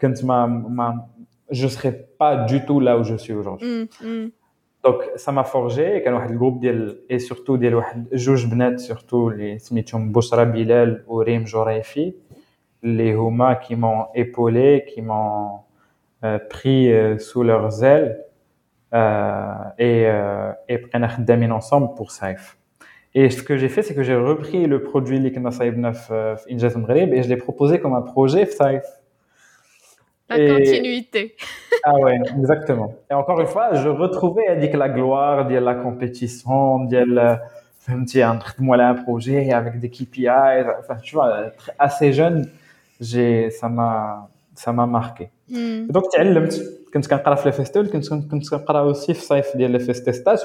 [0.00, 1.06] كنت ما ما
[1.50, 3.88] je serais pas du tout là où je suis aujourd'hui.
[4.02, 4.30] Mm, mm.
[4.84, 9.14] Donc ça m'a forgé كان واحد الجروب ديال et surtout ديال واحد جوج بنات surtout
[9.14, 12.14] اللي سميتهم بشرى بلال وريم جريفي
[12.84, 15.60] اللي هما qui m'ont épaulé, qui m'ont
[16.24, 18.24] euh, pris euh, sous leurs ailes
[18.94, 22.56] euh, et euh, et بقينا خدامين ensemble pour Saif.
[23.14, 26.36] Et ce que j'ai fait, c'est que j'ai repris le produit اللي كنا صايبنا في
[26.36, 28.82] في انجاز المغرب et je l'ai proposé comme un projet في Saif.
[30.30, 31.22] La Et- continuité.
[31.88, 32.88] Ah ouais, exactement.
[33.10, 37.38] Et encore une fois, je retrouvais هذيك la gloire ديال la compétition, ديال
[37.80, 40.28] فهمتي نخدموا على un projet avec des KPI,
[40.80, 42.48] enfin tu vois, assez jeune,
[43.00, 45.30] j'ai ça m'a ça m'a marqué.
[45.50, 45.92] Mm.
[45.92, 46.62] دونك تعلمت
[46.94, 50.38] كنت كنقرا في لي فيستول كنت كنت كنقرا اوسي في الصيف ديال لي فيستيستاج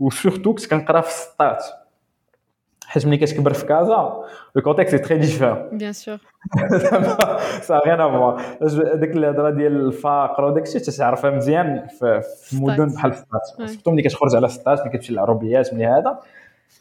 [0.00, 1.64] وسورتو كنت كنقرا في السطات
[2.89, 4.23] حيت ملي كتكبر في كازا
[4.55, 6.19] لو كونتكست تري ديفيرون Bien sûr.
[7.61, 8.41] سا غيان افوار
[8.95, 12.21] هذيك الهضره ديال الفقر وداك الشيء تعرفها مزيان في
[12.61, 13.65] مدن بحال Ouais.
[13.65, 16.19] سورتو ملي كتخرج على السطات ملي كتمشي للعربيات ملي هذا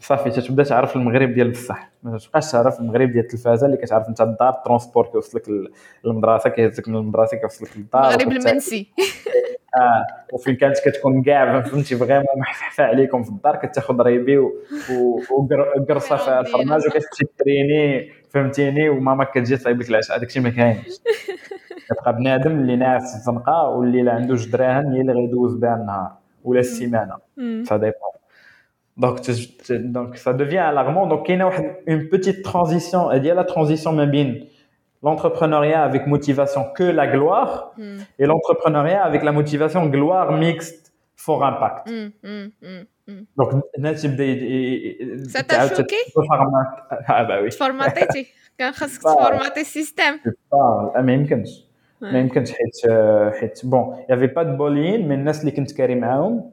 [0.01, 4.21] صافي تتبدا تعرف المغرب ديال بصح ما تبقاش تعرف المغرب ديال التلفازه اللي كتعرف انت
[4.21, 5.73] الدار الترونسبور كيوصلك لل-
[6.05, 8.87] للمدرسه كيهزك من المدرسة كيوصلك للدار المغرب المنسي.
[9.77, 14.39] آه وفين كانت كتكون كاع فهمتي فريمون محفحفه عليكم في الدار كتاخذ ريبي
[15.31, 20.87] وقرصه في الفرماج وكتمشي تريني فهمتيني وماما كتجي تصايب لك العشاء الشيء ما كاينش
[21.89, 25.75] كتبقى بنادم اللي ناعس في الزنقة واللي لا عنده جوج دراهم هي اللي غيدوز بها
[25.75, 26.13] النهار
[26.45, 27.65] ولا السيمانة Mm.
[27.69, 28.13] ça dépend.
[28.97, 31.07] Donc, ça devient alarmant.
[31.07, 31.51] Donc, il y a
[31.87, 33.13] une petite transition.
[33.13, 34.49] Il y a la transition ما بين
[35.04, 38.00] l'entrepreneuriat avec motivation que la gloire Mm.
[38.20, 40.84] et l'entrepreneuriat avec la motivation gloire mixte
[41.26, 41.82] fort impact.
[41.90, 42.08] Mm.
[42.24, 42.48] Mm.
[42.62, 42.84] Mm.
[43.10, 43.24] Mm.
[43.40, 46.68] Donc, الناس يبدا ي- ي- Ça t'a تعاود choqué تتفرمط.
[47.08, 47.50] Ah bah oui.
[47.50, 49.14] تفورماتيتي كان خاصك آه.
[49.16, 50.18] تفورماتي السيستم.
[50.56, 51.50] Ah, ما يمكنش.
[52.02, 52.16] ما Ouais.
[52.16, 52.92] يمكنش حيت
[53.40, 56.52] حيت بون يافي با دو بولين من الناس اللي كنت كاري معاهم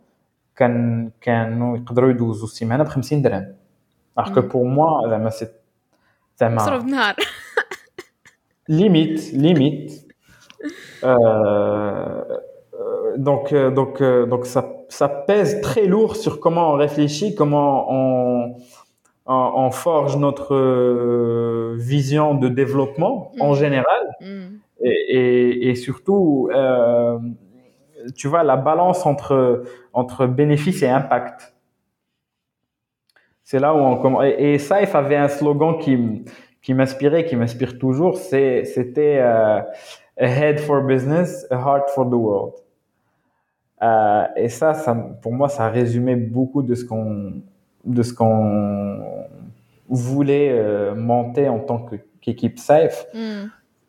[0.57, 3.55] كان كانوا يقدروا يدوزوا السيمانه ب 50 درهم
[4.21, 4.49] alors que مم.
[4.51, 5.49] pour moi زعما سي
[6.41, 7.17] زعما مصروف نهار.
[8.68, 10.08] limite limite
[11.04, 12.24] Euh, euh,
[13.18, 18.56] donc euh, donc donc ça ça pèse très lourd sur comment on réfléchit comment on
[19.26, 19.34] on,
[19.66, 20.56] on forge notre
[21.76, 23.56] vision de développement en Mhm.
[23.56, 24.58] général Mm.
[24.84, 27.18] et, et, et surtout, euh,
[28.16, 31.54] tu vois, la balance entre, entre bénéfice et impact.
[33.44, 34.26] C'est là où on commence.
[34.26, 36.26] Et, et Saif avait un slogan qui,
[36.64, 39.60] qui m'inspirait, qui m'inspire toujours, c'était euh,
[40.18, 42.54] A head for business, a heart for the world.
[43.82, 47.42] Euh, et ça, ça, pour moi, ça résumait beaucoup de ce qu'on
[47.84, 49.28] de ce qu'on
[49.90, 51.86] voulait euh, monter en tant
[52.22, 53.08] qu'équipe safe.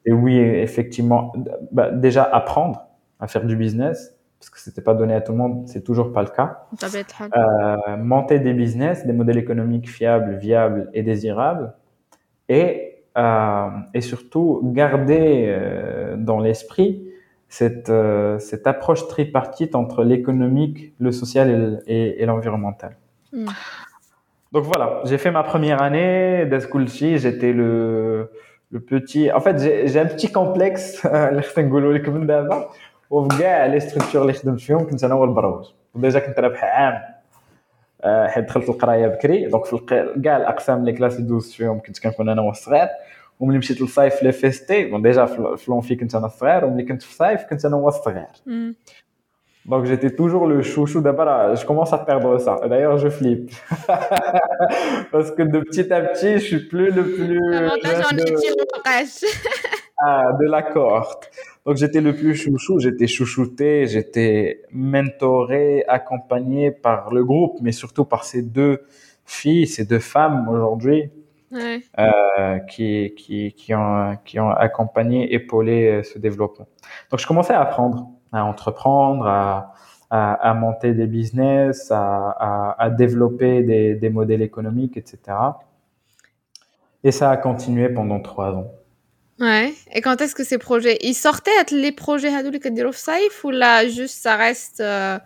[0.04, 1.32] Et oui, effectivement,
[1.70, 2.87] bah, déjà apprendre
[3.20, 6.12] à faire du business parce que c'était pas donné à tout le monde, c'est toujours
[6.12, 6.66] pas le cas.
[7.34, 11.72] Euh, monter des business, des modèles économiques fiables, viables et désirables
[12.49, 12.69] et
[13.17, 14.49] euh, et surtout
[14.82, 16.91] garder euh, dans l'esprit
[17.47, 22.91] cette euh, cette approche tripartite entre l'économique, le social et le- et, et l'environnemental.
[23.34, 23.45] Mm.
[24.54, 27.71] Donc voilà, j'ai fait ma première année d'Eskulchi, j'étais le
[28.71, 29.32] le petit.
[29.32, 32.69] En fait, j'ai j'ai un petit complexe اللي خصنا نقولوا لك من دابا
[33.10, 36.93] وفي كاع لي ستركتور اللي خدمت فيهم كنت انا هو البروج وديجا كنت رابح عام
[36.93, 37.12] آه،
[38.04, 41.99] حيت دخلت القرايه بكري دونك في الق- كاع الاقسام لي كلاس اللي دوزت فيهم كنت
[41.99, 42.88] كنكون انا هو الصغير
[43.39, 47.02] وملي مشيت للصيف لي فيستي بون ديجا في في لونفي كنت انا الصغير وملي كنت
[47.02, 48.73] في الصيف كنت انا هو الصغير Mm.
[49.71, 51.25] Donc j'étais toujours le chouchou d'abord.
[51.30, 52.54] là, Je commence à perdre ça.
[52.63, 53.49] Et D'ailleurs, je flippe.
[55.12, 58.32] Parce que de petit à petit, je suis plus le plus L'avantage en jeune de,
[58.32, 59.12] études مبقاش.
[60.06, 61.23] ah, de la cohorte.
[61.66, 68.05] donc j'étais le plus chouchou, j'étais chouchouté, j'étais mentoré, accompagné par le groupe, mais surtout
[68.05, 68.83] par ces deux
[69.24, 71.11] filles, ces deux femmes aujourd'hui
[71.50, 71.83] Ouais.
[71.98, 76.66] euh, qui, qui, qui, ont, qui ont accompagné, épaulé euh, ce développement.
[77.11, 79.72] Donc je commençais à apprendre, à entreprendre, à,
[80.11, 85.38] à, à monter des business, à, à, à développer des, des modèles économiques, etc.
[87.05, 88.72] Et ça a continué pendant trois ans.
[89.40, 89.73] Ouais.
[89.92, 93.87] Et quand est-ce que ces projets, ils sortaient les projets Hadouk et Saif ou là
[93.88, 95.18] juste ça reste euh,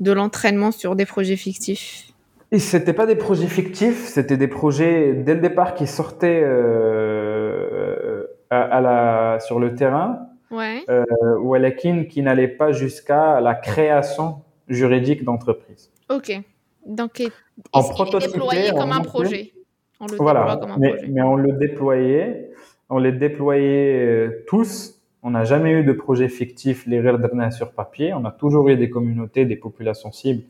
[0.00, 2.08] de l'entraînement sur des projets fictifs?
[2.50, 8.24] Et c'était pas des projets fictifs, c'était des projets dès le départ qui sortaient euh,
[8.50, 10.28] à, la sur le terrain.
[10.50, 15.90] Ou à la kin qui n'allait pas jusqu'à la création juridique d'entreprise.
[16.10, 16.38] Ok.
[16.84, 17.32] Donc, est
[17.72, 19.52] en prototypé, déployé comme un projet?
[19.98, 21.06] On le voilà, comme un mais, projet.
[21.08, 22.51] mais on le déployait
[22.88, 25.00] on les déployait euh, tous.
[25.22, 28.12] On n'a jamais eu de projet fictif, les Rerdrna sur papier.
[28.12, 30.42] On a toujours eu des communautés, des populations cibles,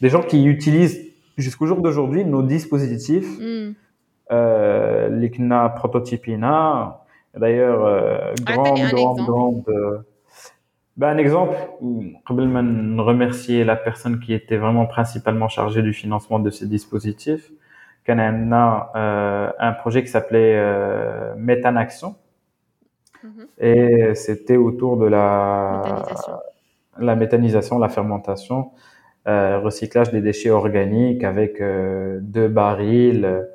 [0.00, 3.72] des gens qui utilisent jusqu'au jour d'aujourd'hui nos dispositifs, mm.
[4.32, 7.04] euh, les CNA prototypina.
[7.36, 9.64] D'ailleurs, euh, grande, ah, grande, grande.
[9.68, 9.98] Euh,
[10.96, 11.56] ben, un exemple,
[12.26, 17.52] Rebelman remercier la personne qui était vraiment principalement chargée du financement de ces dispositifs.
[18.07, 22.15] كان عندنا euh, un projet qui s'appelait euh, Méthanaction.
[23.23, 23.47] Mhm.
[23.59, 26.33] Et c'était autour de la Méthanisation.
[26.99, 28.71] la méthanisation, la fermentation,
[29.27, 33.47] euh, recyclage des déchets organiques avec euh, deux barils.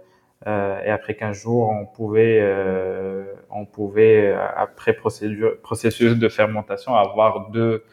[0.46, 6.28] euh, et après 15 jours, on pouvait, euh, on pouvait euh, après procédure, processus de
[6.28, 7.84] fermentation, avoir deux,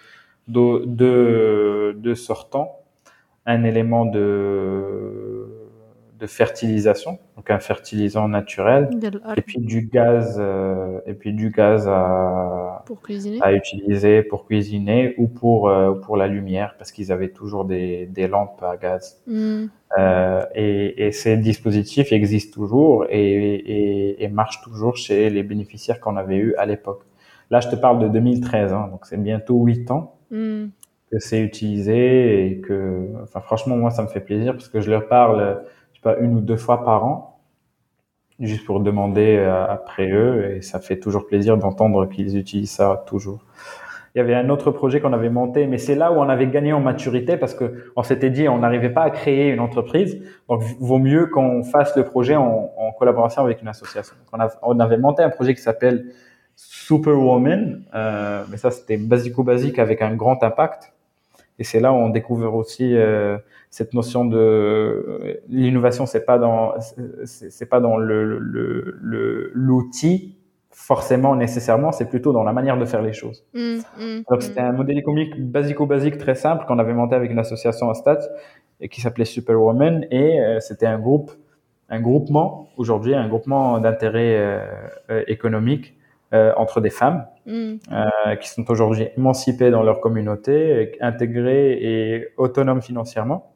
[0.48, 2.80] deux, deux, deux sortants.
[3.48, 5.39] Un élément de,
[6.21, 8.91] de fertilisation, donc un fertilisant naturel,
[9.37, 13.01] et puis du gaz, euh, et puis du gaz à, pour
[13.41, 18.07] à utiliser pour cuisiner ou pour, euh, pour la lumière, parce qu'ils avaient toujours des,
[18.07, 19.23] des lampes à gaz.
[19.27, 19.67] Hmm.
[19.99, 25.99] Euh, et, et ces dispositifs existent toujours et, et, et marchent toujours chez les bénéficiaires
[25.99, 27.03] qu'on avait eu à l'époque.
[27.51, 30.69] Là, je te parle de 2013, hein, donc c'est bientôt 8 ans Hmm.
[31.11, 34.91] que c'est utilisé et que, enfin, franchement, moi, ça me fait plaisir parce que je
[34.91, 35.61] leur parle,
[36.03, 37.41] pas, une ou deux fois par an,
[38.41, 43.05] juste pour demander euh, après eux et ça fait toujours plaisir d'entendre qu'ils utilisent ça
[43.07, 43.45] toujours.
[44.15, 46.49] Il y avait un autre projet qu'on avait monté, mais c'est là où on avait
[46.49, 50.21] gagné en maturité parce que on s'était dit on n'arrivait pas à créer une entreprise,
[50.49, 54.15] donc vaut mieux qu'on fasse le projet en, collaboration avec une association.
[54.63, 56.07] On, avait monté un projet qui s'appelle
[56.57, 60.93] Superwoman, euh, mais ça c'était basico-basique avec un grand impact.
[61.61, 63.39] Et c'est là où on découvre aussi euh,
[63.71, 66.07] cette notion de l'innovation.
[66.07, 66.75] C'est pas dans
[67.25, 70.37] c'est pas dans le le- le- l'outil
[70.73, 73.45] forcément nécessairement, c'est plutôt dans la manière de faire les choses.
[73.55, 73.79] Hmm.
[73.99, 74.23] Hmm.
[74.31, 77.95] Donc c'était un modèle économique basico-basique très simple qu'on avait monté avec une association à
[77.95, 78.27] Stats
[78.81, 81.31] et qui s'appelait Superwoman et euh, c'était un groupe,
[81.91, 84.67] un groupement aujourd'hui, un groupement d'intérêt euh,
[85.11, 85.95] euh, économique
[86.33, 87.79] euh, entre des femmes Hmm.
[87.91, 93.55] euh, qui sont aujourd'hui émancipées dans leur communauté, intégrées et autonomes financièrement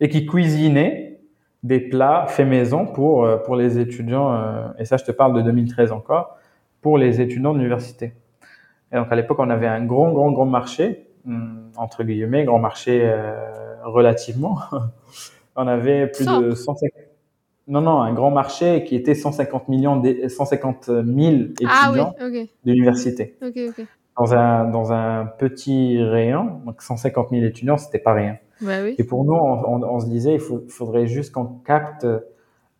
[0.00, 1.20] et qui cuisinaient
[1.62, 5.32] des plats faits maison pour, euh, pour les étudiants, euh, et ça je te parle
[5.32, 6.36] de 2013 encore,
[6.82, 8.12] pour les étudiants de l'université.
[8.92, 12.58] Et donc à l'époque, on avait un grand, grand, grand marché, hum, entre guillemets, grand
[12.58, 13.32] marché euh,
[13.84, 14.58] relativement.
[15.56, 16.48] on avait plus Simple.
[16.48, 16.90] de 150...
[17.68, 22.00] Non, non, un grand marché qui était 150 millions, d'é- 150 000 étudiants Ah oui,
[23.68, 23.86] ok.
[24.18, 28.36] Dans un, dans un petit rayon, donc 150 000 étudiants, c'était pas rien.
[28.60, 28.94] Bah oui.
[28.98, 32.06] Et pour nous, on, on- on se disait, il faut- faudrait juste qu'on capte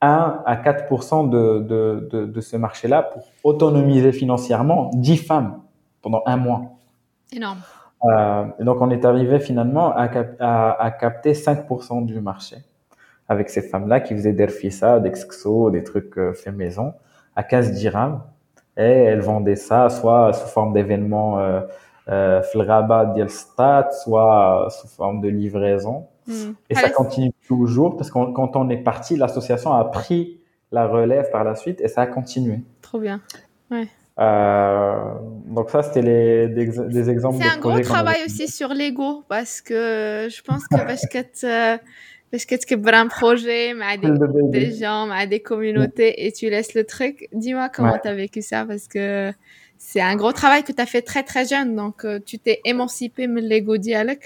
[0.00, 5.60] 1 à 4 de, de, de, de ce marché-là pour autonomiser financièrement 10 femmes
[6.02, 6.62] pendant un mois.
[7.34, 7.58] Énorme.
[8.04, 11.66] Euh, donc, on est arrivé finalement à, cap- à, à capter 5
[12.04, 12.56] du marché
[13.32, 16.94] avec ces femmes-là qui faisaient des rfissa, des xxo, des trucs euh, faits maison
[17.34, 18.22] à 15 dirhams.
[18.76, 21.60] Et elles vendaient ça soit sous forme d'événements euh,
[22.08, 22.42] euh,
[23.90, 26.06] soit sous forme de livraison.
[26.26, 26.52] Hmm.
[26.70, 30.40] Et ça continue toujours parce que quand on est parti, l'association a pris
[30.70, 32.60] la relève par la suite et ça a continué.
[32.80, 33.20] Trop bien.
[33.70, 33.88] Ouais.
[34.18, 35.14] Euh,
[35.46, 37.42] donc ça, c'était des, exemples.
[37.42, 41.80] C'est un gros travail aussi sur l'ego parce que je pense que Bashkat,
[42.31, 42.65] parce que tu
[43.03, 44.19] un projet مع des, fait.
[44.19, 44.59] Le bébé.
[44.59, 47.27] des gens, مع des communautés et tu laisses le truc.
[47.33, 48.01] Dis-moi comment Ouais.
[48.03, 49.31] tu as vécu ça parce que
[49.77, 52.59] c'est un gros travail que tu as fait très très jeune donc euh, tu t'es
[52.65, 54.25] émancipé de l'ego dialogue.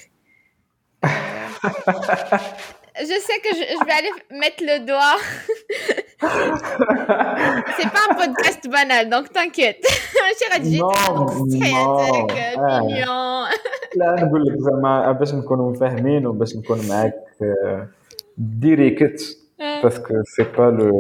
[3.00, 4.12] Je sais que je, je vais aller
[4.42, 5.18] mettre le doigt.
[7.78, 9.82] c'est pas un podcast banal, donc t'inquiète.
[10.40, 11.98] J'ai rédigé Non, très non,
[12.60, 12.82] ah.
[12.84, 13.46] mignon.
[13.96, 17.83] لا نقول لك زعما باش نكونوا فاهمين وباش نكون معاك euh,
[18.37, 19.23] direct
[19.83, 20.91] parce que c'est pas le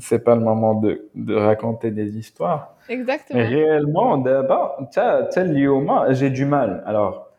[0.00, 2.76] c'est pas le moment de, de raconter des histoires.
[2.88, 3.40] Exactement.
[3.40, 4.78] Réellement, d'abord,
[6.10, 6.82] j'ai du mal.
[6.86, 7.30] Alors,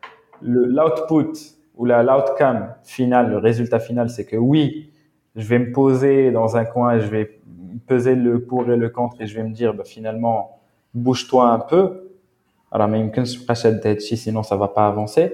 [0.41, 1.39] l'output
[1.75, 4.91] ou l'outcome final, le résultat final, c'est que oui,
[5.35, 7.39] je vais me poser dans un coin, je vais
[7.87, 10.59] peser le pour et le contre et je vais me dire, bah, finalement,
[10.93, 12.09] bouge-toi un peu.
[12.71, 13.11] Alors, mais
[13.97, 15.33] sinon ça va pas avancer.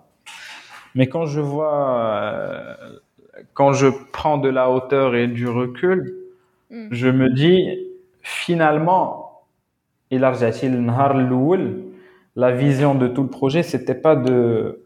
[0.95, 2.75] Mais quand je vois, euh,
[3.53, 6.15] quand je prends de la hauteur et du recul,
[6.69, 6.87] hmm.
[6.91, 7.87] je me dis,
[8.21, 9.43] finalement,
[10.09, 10.23] il
[12.35, 14.83] la vision de tout le projet, c'était pas de,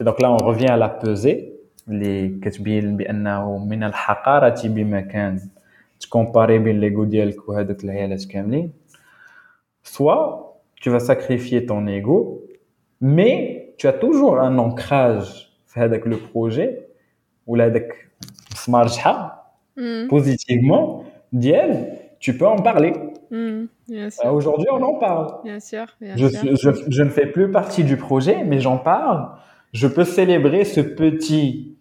[0.00, 1.48] Et donc là, on revient à la pesée.
[1.88, 5.40] اللي كتبين بأنه من الحقارة بمكان
[6.00, 8.72] تكومباري بين ليغو ديالك وهادوك العيالات كاملين.
[9.82, 12.42] Soit tu vas sacrifier ton ego,
[13.00, 16.68] mais tu as toujours un ancrage في هذاك le projet
[17.46, 17.92] ولا هذاك
[18.52, 19.30] مسمار شحال
[19.78, 20.08] Mm.
[20.10, 21.02] positivement
[21.33, 21.87] Diane,
[22.19, 22.93] tu peux en parler.
[23.29, 25.41] Hmm, euh, aujourd'hui, on en parle.
[25.43, 25.85] Bien sûr.
[26.01, 29.29] Je, ne fais plus partie du projet, mais j'en parle.
[29.73, 31.77] Je peux célébrer ce petit,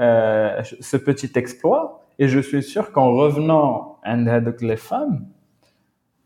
[0.00, 2.02] euh, ce petit exploit.
[2.18, 5.26] Et je suis sûr qu'en revenant à les femmes,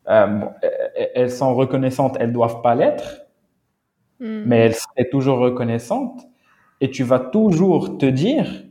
[0.06, 3.22] elles sont reconnaissantes, elles ne doivent pas l'être,
[4.20, 4.42] hmm.
[4.46, 6.22] mais elles seraient toujours reconnaissantes.
[6.80, 8.64] Et tu vas toujours te dire,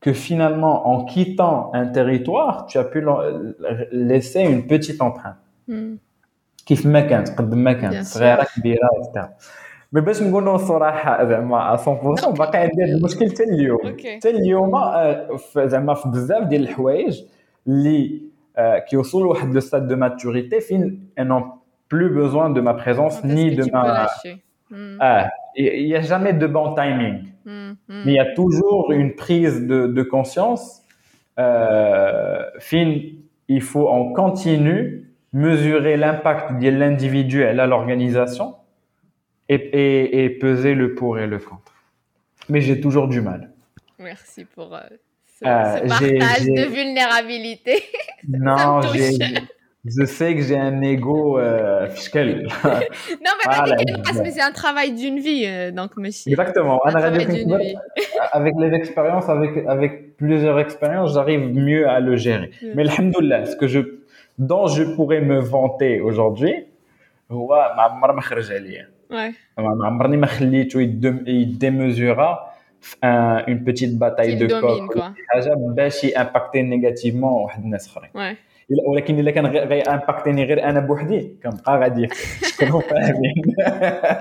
[0.00, 3.22] que finalement, en quittant un territoire, tu as pu l'en-
[4.10, 5.40] laisser une petite empreinte.
[5.68, 5.96] Mm.
[6.66, 8.14] كيف ما كانت قد ما كانت Bien sûr.
[8.14, 9.32] صغيره كبيره وبتاع
[9.92, 14.74] مي باش نقولوا الصراحه زعما 100% باقي عندي هذا المشكل حتى اليوم اوكي حتى اليوم
[14.74, 17.22] آه، ف- زعما في بزاف ديال الحوايج
[17.66, 18.20] اللي
[18.56, 21.42] آه، كيوصلوا لواحد لو ستاد دو ماتوريتي فين ان
[21.94, 23.62] plus besoin de ma présence Quand est-ce ni que
[25.55, 27.69] il y a jamais de bon timing Mm.
[27.87, 28.01] Mm.
[28.05, 30.81] mais il y a toujours une prise de, de conscience.
[31.39, 32.99] Euh, fin,
[33.47, 38.55] il faut en continu mesurer l'impact de l'individu à l'organisation
[39.47, 41.73] et, et, et peser le pour et le contre.
[42.49, 43.51] Mais j'ai toujours du mal.
[43.99, 44.79] Merci pour euh,
[45.39, 47.81] ce, Euh, ce partage de vulnérabilité.
[48.27, 49.17] Non, j'ai-
[49.94, 52.28] je sais que j'ai un ego euh, fiscal.
[53.26, 56.28] non, mais, Ah, là, t'inquiète pas, mais c'est un travail d'une vie, euh, donc monsieur.
[56.34, 56.76] Exactement.
[56.86, 57.76] Un Anna Radio travail d'une Kingsburg, vie.
[58.38, 62.48] avec les expériences, avec, avec plusieurs expériences, j'arrive mieux à le gérer.
[62.62, 62.66] Mm.
[62.74, 63.80] Mais alhamdoulilah, ce que je,
[64.50, 66.54] dont je pourrais me vanter aujourd'hui,
[67.30, 68.88] هو ما عمر ما خرج عليا.
[69.10, 69.32] Ouais.
[69.58, 74.94] ما عمرني ما خليته يدم- يديميزورا في un- une petite bataille Qu'il de domine, coq
[74.94, 75.02] quoi.
[75.02, 78.10] ولا شي حاجه باش يامباكتي نيجاتيفمون واحد الناس اخرين.
[78.68, 78.68] Ouais.
[78.72, 82.08] إلا- ولكن الا كان غير غيامباكتيني غير انا بوحدي كنبقى غادي
[82.48, 83.34] شكون فاهمين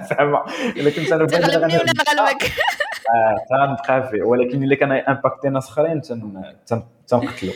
[0.10, 0.46] زعما
[0.78, 5.50] الا كنت انا بوحدي تغلبني غادي- ولا نغلبك آه، تنبقى فيه ولكن الا كان امباكتي
[5.50, 7.52] ناس اخرين تن- تن- تنقتلو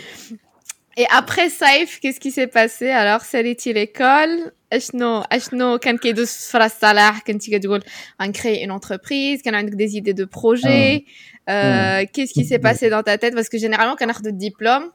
[0.99, 6.57] Et après Saif, qu'est-ce qui s'est passé Alors, ساليتي l'école اشنو اشنو كان كيدوز في
[6.57, 7.83] راس صلاح كنتي كتقول
[8.21, 11.03] غنكري une entreprise كان عندك des idées de projet
[11.49, 14.91] euh, qu'est-ce qui s'est passé dans ta tête parce que généralement كناخذ الدبلوم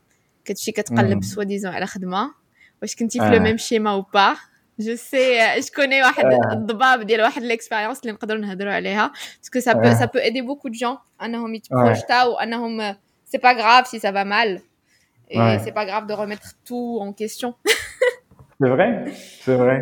[0.46, 1.26] كتمشي كتقلب Mm.
[1.26, 2.35] soi-disant على خدمه
[2.82, 3.30] واش كنتي في آه.
[3.35, 4.37] لو ميم شيما ou pas
[4.82, 9.62] je sais je connais واحد الضباب ديال واحد l'expérience اللي نقدروا نهضروا عليها parce que
[9.64, 10.00] ça peut آه.
[10.00, 12.92] ça peut aider beaucoup de gens انهم يتبروجتاو وانهم
[13.35, 14.61] c'est pas grave si ça va mal
[15.30, 15.58] et Ouais.
[15.64, 17.54] c'est pas grave de remettre tout en question
[18.62, 18.88] C'est vrai
[19.44, 19.78] C'est vrai.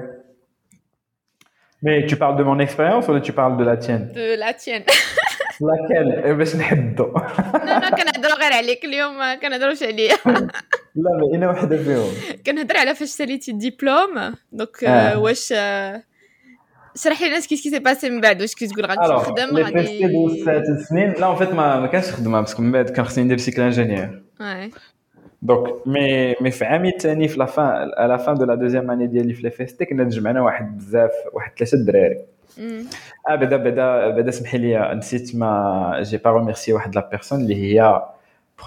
[1.85, 4.85] Mais tu parles de mon expérience ou tu parles de la tienne de la tienne
[5.61, 11.11] Laquelle Eh ben, je n'aide لا لا كنهضروا غير عليك اليوم ما كنهضروش عليا لا
[11.21, 12.13] ما انا وحده فيهم
[12.47, 15.19] كنهضر على فاش ساليتي الدبلوم دونك آه.
[15.19, 16.03] واش آه،
[16.97, 19.75] شرح لي الناس كيسكي سي باسي من بعد واش كتقول غادي الوغ تخدم لي غادي
[19.75, 23.05] بريستي دوز ثلاث سنين لا اون فيت ما ما كانش خدمه باسكو من بعد كان
[23.05, 24.71] خصني ندير سيكل انجينيور Ouais.
[25.42, 29.34] دونك مي مي في عامي الثاني في لافان la fin de la deuxième année ديالي
[29.34, 32.18] في لي فيستي كنا تجمعنا واحد بزاف واحد ثلاثة دراري.
[33.30, 37.56] آه بعدا بعدا بعدا سمحي لي نسيت ما جي با ريميرسي واحد لا بيرسون اللي
[37.56, 38.04] هي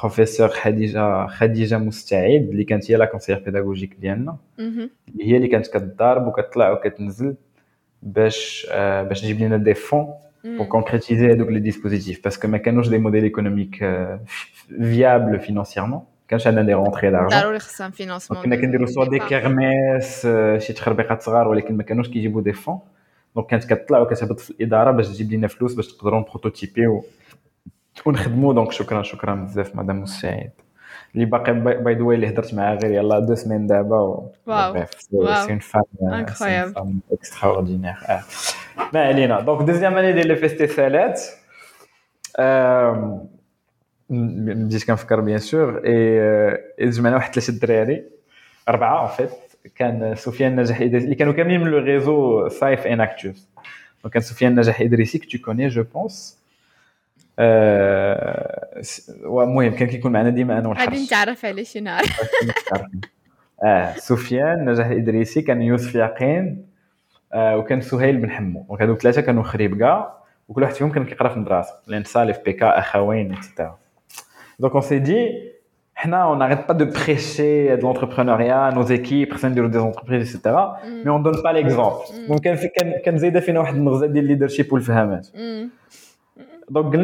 [0.00, 4.36] بروفيسور خديجه خديجه مستعيد اللي كانت هي لا كونسيير بيداغوجيك ديالنا.
[4.58, 7.34] اللي هي اللي كانت كتضارب وكتطلع وكتنزل
[8.02, 10.14] باش آه باش تجيب لنا دي فون
[10.44, 13.76] pour concrétiser هذوك لي ديسبوزيتيف باسكو ما كانوش دي موديل ايكونوميك
[14.82, 20.26] فيابل فينونسيرمون كانش عندنا دي رونتري دارجون ضروري خصها فينانسمون كنا كنديروا سوا دي كيرميس
[20.26, 22.79] آه، شي تخربيقات صغار ولكن ما كانوش كيجيبوا دي فون
[23.37, 27.05] دونك كانت كتطلع وكتهبط في الإدارة باش تجيب لنا فلوس باش نقدروا نبروتوتيبيو
[28.07, 30.51] ونخدموا دونك شكرا شكرا بزاف مدام مساعد
[31.14, 33.97] اللي باقي باي ذا واي اللي هضرت معاها غير يلاه دو سمين دابا
[34.47, 34.85] واو.
[34.99, 37.95] سي اون فام انكرويابل اكستراوردينير
[38.95, 41.20] ما علينا دونك دوزيام اني ديال لي فيستيسالات
[44.11, 45.82] بديت كنفكر بيان سور.
[45.84, 48.04] اي جمعنا واحد ثلاثة الدراري
[48.68, 49.30] أربعة ان فيت
[49.76, 53.48] كان سفيان نجاح إدريسي اللي كانوا كاملين من لو ريزو صايف ان اكتوس
[54.04, 56.38] دونك كان سفيان نجاح إدريسي كو كوني جو بونس
[59.44, 62.04] المهم كان كيكون معنا ديما أنا والحرش غادي نتعرف عليه شي نهار.
[63.64, 66.66] آه سفيان نجاح إدريسي كان يوسف يقين.
[67.32, 68.66] آه وكان سهيل بن حمو.
[68.68, 71.72] دونك هادو ثلاثة كانوا خريبكا وكل واحد فيهم كان كيقرا في المدرسة.
[71.86, 73.78] لأن صالف بيكا أخوين اكسيتيرا
[74.59, 75.28] Donc, on s'est dit,
[76.04, 80.54] on n'arrête pas de prêcher de l'entrepreneuriat, à nos équipes, des entreprises, etc.
[80.84, 81.00] Mm.
[81.04, 82.06] Mais on ne donne pas l'exemple.
[82.12, 82.28] Mm.
[82.28, 85.20] Donc, quand nous avons fait le leadership pour le faire.
[86.70, 86.94] Donc,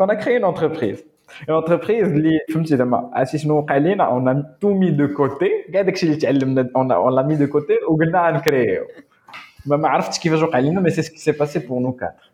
[0.00, 1.04] on a créé une entreprise.
[1.48, 2.06] Une entreprise,
[2.54, 5.66] on a tout mis de côté.
[6.74, 7.78] On l'a mis de côté.
[7.88, 8.80] On l'a créé.
[9.66, 12.32] Bah, mais c'est ce qui s'est passé pour nous quatre.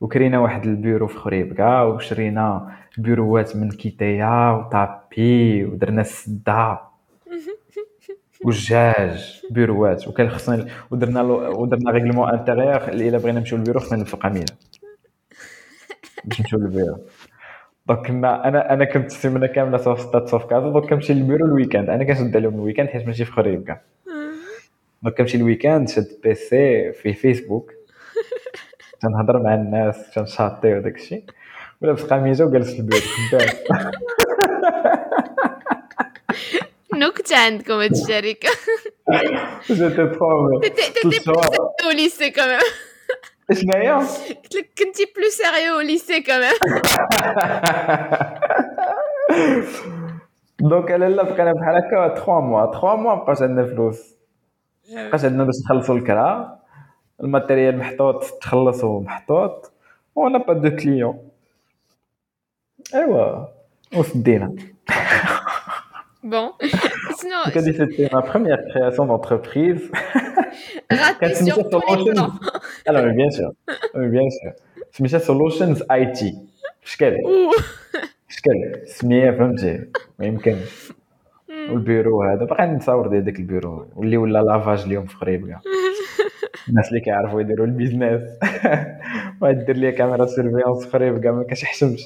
[0.00, 6.80] وكرينا واحد البيرو في خريبكا وشرينا بيروات من كيتيا وطابي ودرنا السدة.
[8.44, 10.08] والجاج بيروات.
[10.08, 14.46] وكان خصنا ودرنا ودرنا ريغلمون انتيريور إلا بغينا نمشيو للبيرو خصنا ندفعو قميله
[16.24, 16.98] باش نمشيو للبيرو.
[17.86, 21.90] دونك كنا أنا أنا كنت السيمانه كاملة صوف ستات صوف كازا دونك كنمشي للبيرو الويكاند.
[21.90, 23.80] أنا كنشد عليهم الويكاند حيت ماشي في خريبكا.
[25.02, 27.77] دونك كنمشي الويكاند شد بيسي في فيسبوك
[29.00, 31.24] تنهضر مع الناس تنشاطي وداك الشيء.
[31.82, 33.02] ولابس قميجه وجالس في البيت.
[33.02, 33.48] خدام
[37.02, 38.48] نكتة عندكم هاد الشركة.
[39.70, 42.60] جيتي برومي تيتي بلو ليسي كمان
[43.52, 46.54] شناهي قلت لك كنتي بلو سيريو ليسي كمان
[50.60, 54.14] دونك لالا بقينا بحال هكا 3 موا 3 موا مبقاش عندنا فلوس
[54.92, 56.57] مبقاش عندنا باش نخلصوا الكرا
[57.20, 59.72] الماتيريال محطوط تخلص ومحطوط
[60.14, 61.18] ونا با دو كليون
[62.94, 63.44] أيوا
[63.96, 64.56] وسدينا
[66.24, 66.52] Bon,
[67.20, 67.42] sinon.
[67.46, 69.82] C'était ma première création d'entreprise.
[70.90, 72.32] Raté sur tous les plans.
[72.86, 73.50] Alors, bien sûr.
[73.94, 74.52] Bien sûr.
[74.92, 76.38] سميتها سولوشنز اي تي
[76.84, 77.16] شكل
[78.28, 79.84] شكل سميه فهمتي
[80.18, 80.92] ما يمكنش
[81.70, 85.60] والبيرو هذا باقي نتصور ديال داك البيرو واللي ولا لافاج اليوم في خريبكا
[86.68, 88.22] الناس اللي كيعرفوا يديروا البيزنس.
[89.40, 92.00] واحد دير لي كاميرا سيرفيونس في خريبكا ما كتحشمش.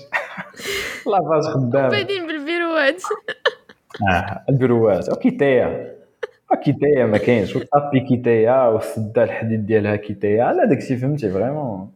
[1.11, 1.91] لافاج خدام.
[1.91, 3.03] بادين بالبيروات
[4.11, 5.97] آه البيروات أو كيتايا
[7.07, 7.57] ما كاينش.
[7.57, 11.91] وطابي كيتايا والسده الحديد ديالها كيتايا لا داكشي فهمتي فريمون.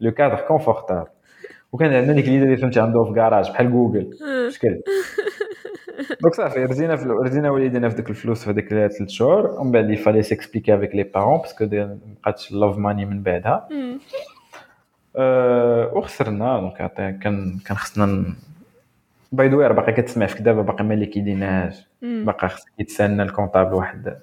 [0.00, 1.06] لو كادر كونفورتابل.
[1.72, 4.10] وكان عندنا ديك اللي فهمتي عنده في كراج بحال جوجل.
[4.50, 4.80] شكل.
[6.22, 9.90] دونك صافي رزينا في رزينا وليدينا في ديك الفلوس في هذيك ثلاث شهور ومن بعد
[9.90, 13.68] يفالي سيكسبليكي افيك لي بارون باسكو مابقاتش لوف ماني من بعدها
[15.92, 18.34] وخسرنا دونك كان كان خصنا
[19.32, 24.16] باي ذا باقي كتسمع فيك دابا باقي ما ليكيديناش باقي خصك يتسنى الكونطابل واحد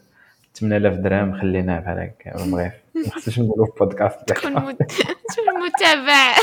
[0.54, 6.34] 8000 درهم خليناه بحال هكا بغيف ما خصنيش نقولو في بودكاست تكون متابع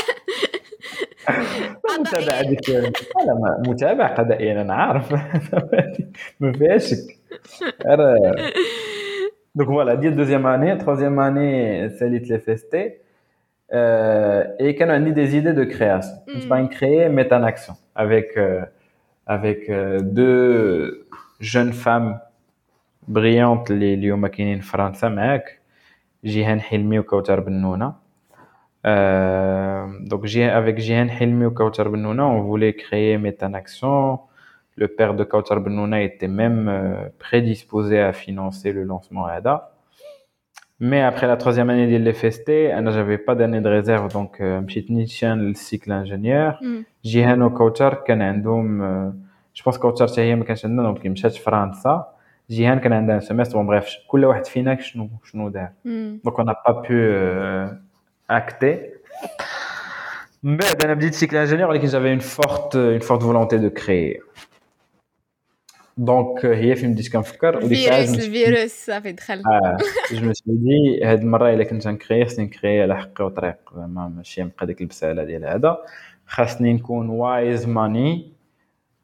[2.00, 2.92] متابع هذيك لا
[3.66, 5.12] متابع قضائيا انا عارف
[6.40, 7.18] ما فيهاش شك
[9.56, 13.04] دونك فوالا ديال دوزيام اني تروزيام اني ساليت لي فيستي
[14.60, 16.16] et كانوا عندي des idées de création.
[16.28, 18.64] Je pas créer mettre en action avec euh,
[19.26, 21.06] avec euh, deux
[21.40, 22.18] jeunes femmes
[23.08, 25.58] brillantes اللي اليوم كاينين في فرنسا معاك
[26.24, 27.94] جيهان حلمي وكوثر بنونه
[28.85, 34.19] euh, donc, avec Jihan Hilmi ou Kautar Benouna, on voulait créer Métanaction.
[34.75, 39.73] Le père de Kautar Benouna était même euh, prédisposé à financer le lancement ADA.
[40.81, 44.79] Mais après la troisième année d'ILFST, je j'avais pas d'année de réserve, donc euh, je
[44.79, 46.57] suis le cycle ingénieur.
[46.61, 46.77] Mm.
[47.03, 51.85] Jihan ou Kautar, je pense que Kautar, c'est un peu donc il me cherche France.
[52.49, 54.77] Jihan, un semestre, bon bref, tout le monde fina,
[55.85, 57.11] donc on n'a pas pu
[58.32, 58.94] acté.
[60.42, 64.20] من بعد انا بديت سيكل انجينيور ولكن جافي اون فورت اون فورت فولونتي دو كريي
[65.96, 69.78] دونك هي فين بديت كنفكر وديك الفيروس الفيروس صافي دخل اه
[70.12, 74.08] جو مي سوي دي هاد المره الا كنت نكري خصني نكري على حقي وطريق زعما
[74.08, 75.78] ماشي نبقى ديك البساله ديال هذا
[76.26, 78.32] خاصني نكون وايز ماني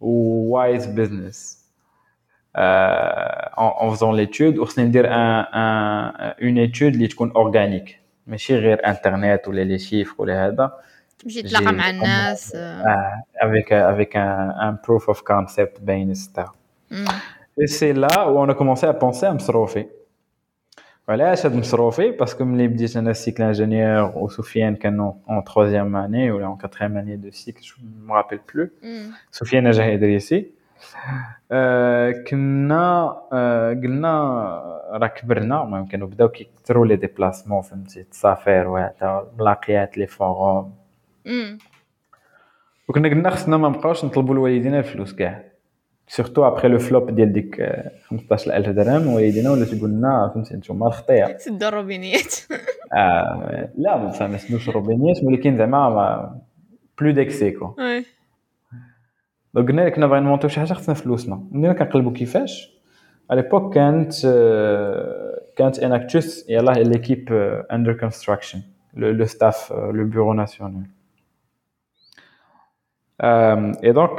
[0.01, 1.71] وايز بزنس
[2.57, 5.45] اون فزون ليتود وخصني ندير ان
[6.43, 10.73] اون ايتود اللي تكون اورغانيك ماشي غير انترنت ولا لي شيف ولا هذا
[11.19, 12.57] تمشي تلاقى مع الناس
[13.37, 16.53] افيك افيك ان بروف اوف كونسيبت باين ستار
[17.61, 19.87] اي سي لا و انا كومونسي ا بونسي مصروفي
[21.09, 26.47] وعلاش هاد مصروفي باسكو ملي بديت انا سيكل انجينيور وسفيان كان اون تروزيام اني ولا
[26.47, 27.75] اون كاتريام اني دو سيكل جو
[28.07, 28.69] مابيل بلو
[29.31, 30.51] سفيان نجح ادريسي
[32.29, 33.09] كنا
[33.83, 40.74] قلنا راه كبرنا المهم كانوا بداو كيكثروا لي ديبلاسمون فهمتي التسافير وهذا ملاقيات لي فوروم.
[42.88, 45.44] وكنا قلنا خصنا ما نبقاوش نطلبوا لوالدينا الفلوس كاع.
[46.08, 47.56] سورتو ابخي لو فلوب ديال ديك
[48.10, 52.36] 15000 درهم والدينا ولا تقول لنا فهمتي نتوما الخطيه سدوا الروبينيات
[52.98, 56.36] آه لا ما سدوش الروبينيات ولكن زعما
[57.02, 57.76] بلو ديكسي كو
[59.54, 61.36] دونك قلنا لك نبغي نمونطيو شي حاجة خصنا فلوسنا.
[61.36, 62.75] بدينا كنقلبوا كيفاش؟
[63.31, 64.13] على ليبوك كانت
[65.57, 67.33] كانت اناكتوس يلاه ليكيب
[67.73, 68.63] اندر كونستراكشن
[68.95, 70.87] لو ستاف لو بيرو ناسيونال
[73.83, 74.17] et donc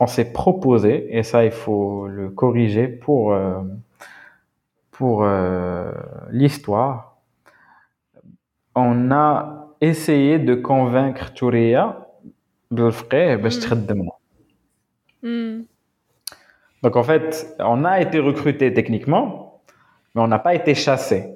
[0.00, 3.22] on s'est proposé et ça il faut le corriger pour
[4.90, 5.16] pour
[6.30, 7.16] l'histoire
[8.74, 9.28] on a
[9.80, 12.06] essayé de convaincre Touria
[12.70, 14.10] بالفقيه باش تخدمنا
[16.82, 19.62] Donc en fait, on a été recruté techniquement,
[20.14, 21.32] mais on n'a pas été chassé.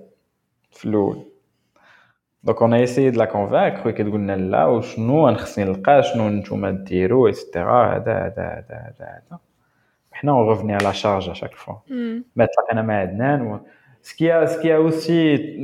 [2.44, 6.28] Donc on a essayé de la convaincre وكتقول لنا لا وشنو انا خصني نلقى شنو
[6.28, 9.38] نتوما ديروا اكسترا هذا هذا هذا هذا هذا
[10.12, 11.82] حنا on revenait à la charge à chaque fois.
[12.36, 13.60] ما تلاقينا مع عدنان
[14.02, 15.56] ce qui a ce qui a aussi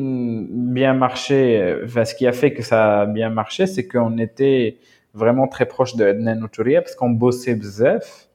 [0.74, 1.38] bien marché
[1.84, 4.76] enfin ce qui a fait que ça a bien marché c'est qu'on était
[5.14, 8.28] vraiment très proche de Adnan Noutouria parce qu'on bossait bzef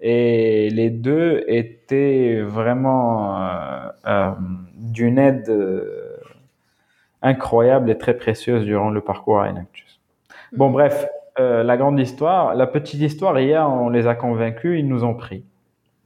[0.00, 4.30] et les deux étaient vraiment euh, euh,
[4.74, 6.18] d'une aide euh,
[7.22, 10.00] incroyable et très précieuse durant le parcours à Enactus.
[10.52, 11.06] Bon, bref,
[11.38, 15.14] euh, la grande histoire, la petite histoire, hier, on les a convaincus, ils nous ont
[15.14, 15.44] pris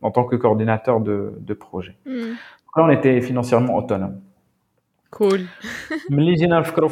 [0.01, 1.97] en tant que coordinateur de, de projet.
[2.07, 2.33] Mm.
[2.77, 4.21] Là, on était financièrement autonome.
[5.11, 5.41] Cool.
[6.11, 6.35] Mais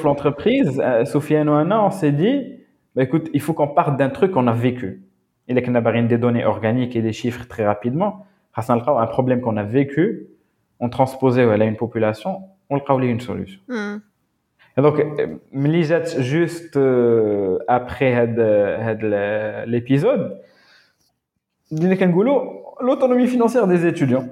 [0.04, 2.56] l'entreprise, euh, Sofiane et Anna, on s'est dit,
[2.94, 5.02] bah, écoute, il faut qu'on parte d'un truc qu'on a vécu.
[5.50, 5.62] Il y a
[6.02, 8.24] des données organiques et des chiffres très rapidement.
[8.54, 10.28] Un problème qu'on a vécu,
[10.78, 13.60] on transposait à une population, on le une solution.
[13.68, 13.96] Mm.
[14.78, 15.04] Et donc,
[15.52, 18.28] Mlisat, juste euh, après
[19.66, 20.40] l'épisode,
[22.80, 24.28] l'autonomie financière des étudiants.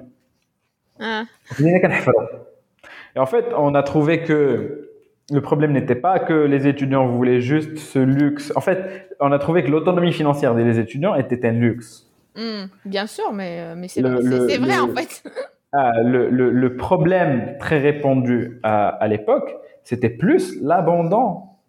[1.01, 1.23] Ah.
[1.59, 4.88] Et en fait, on a trouvé que
[5.31, 8.51] le problème n'était pas que les étudiants voulaient juste ce luxe.
[8.55, 12.09] En fait, on a trouvé que l'autonomie financière des étudiants était un luxe.
[12.35, 12.65] Mm.
[12.85, 15.23] Bien sûr, mais, euh, mais c'est vrai, le- en fait.
[15.71, 21.59] Ah, le, le- le problème très répandu à, à l'époque, c'était plus l'abondant.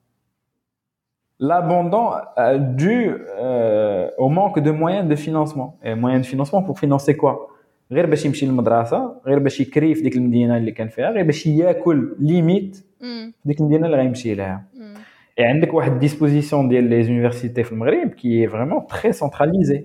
[1.38, 5.78] L'abondant euh, dû euh, au manque de moyens de financement.
[5.82, 7.48] Et moyens de financement pour financer quoi?
[7.91, 11.45] غير باش يمشي للمدرسه غير باش يكري في ديك المدينه اللي كان فيها غير باش
[11.47, 13.03] ياكل ليميت Mm.
[13.07, 14.97] في ديك المدينه اللي غيمشي لها Mm.
[15.39, 19.83] Et عندك واحد disposition ديال les universités في المغرب qui est vraiment très centralisée.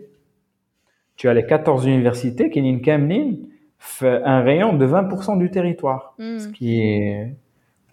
[1.16, 6.38] Tu as les 14 universités كاينين كاملين في un rayon de 20% du territoire, Mm.
[6.38, 7.34] ce qui est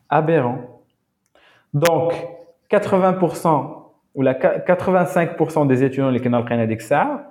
[0.10, 0.58] aberrant.
[1.74, 2.14] Donc
[2.70, 7.31] 80% ou la 85% des étudiants اللي كنا لقينا ديك الساعه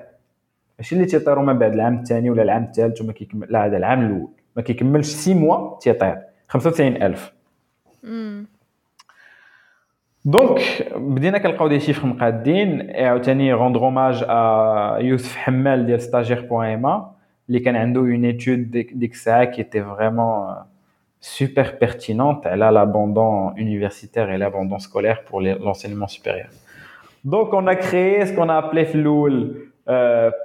[0.80, 4.06] ماشي اللي تيطيروا من بعد العام الثاني ولا العام الثالث وما كيكمل لا هذا العام
[4.06, 6.16] الاول ما كيكملش 6 موا تيطير
[6.48, 7.32] 95000
[8.04, 8.46] Mm.
[10.24, 10.60] دونك
[10.96, 16.66] بدينا كنلقاو دي شيفر مقادين et عاوتاني روندر اوماج ا يوسف حمال ديال ستاجير بوان
[16.68, 17.10] ايما
[17.48, 20.54] اللي كان عنده اون ايتود ديك, ديك الساعه كي ايتي فريمون
[21.20, 26.48] سوبر بيرتينونت على لابوندون universitaire et l'abandon scolaire pour les- l'enseignement supérieur
[27.34, 29.69] Donc, on a créé ce qu'on a appelé Floul, euh,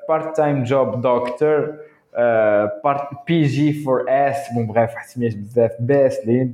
[0.07, 1.57] part-time job doctor,
[2.17, 6.53] euh, part PG for S, bon bref, سميت بزاف باسلين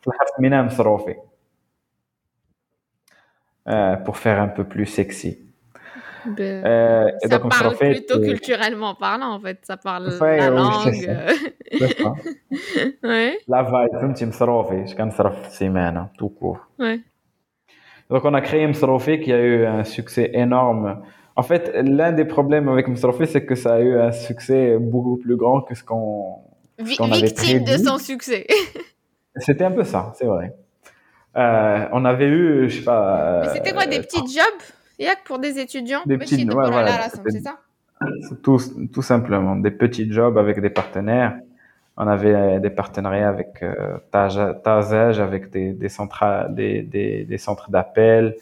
[0.00, 1.14] في الحق سميناه مصروفي
[3.68, 5.38] euh, pour faire un peu plus sexy.
[6.38, 9.58] Euh, ça donc, parle plutôt culturellement parlant, en fait.
[9.62, 11.08] Ça parle ouais, la langue.
[13.02, 13.38] ouais.
[13.48, 16.60] La vibe, فهمتي مصروفي je كنصرف في سيمانه tout court.
[16.78, 17.00] Ouais.
[18.10, 21.02] Donc on a créé Msrofi qui a eu un succès énorme.
[21.35, 25.17] en fait, l'un des problèmes avec Msrofi, c'est que ça a eu un succès beaucoup
[25.17, 26.39] plus grand que ce qu'on
[26.77, 28.47] qu avait Victime de son succès.
[29.37, 30.55] C'était un peu ça, c'est vrai.
[31.35, 33.41] Euh, on avait eu, je sais pas.
[33.41, 34.61] Mais c'était quoi, des petits jobs
[34.97, 35.99] Il y a que pour des étudiants?
[36.05, 36.85] Des petits, ouais,
[37.29, 37.59] c'est ça?
[38.43, 38.57] tout,
[38.93, 41.37] tout simplement, des petits jobs avec des partenaires.
[41.97, 47.69] On avait des partenariats avec euh, Tazage, avec des, des, centres, des, des, des centres
[47.69, 48.35] d'appel.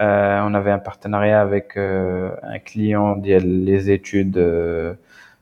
[0.00, 4.94] Euh, on avait un partenariat avec euh, un client les études euh,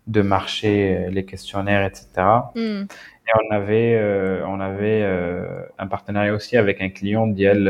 [0.06, 2.06] de marché, les questionnaires, etc.
[2.54, 2.84] Mm.
[3.28, 5.04] Et on avait, euh, on avait
[5.78, 7.64] un partenariat aussi avec un client d'IEL,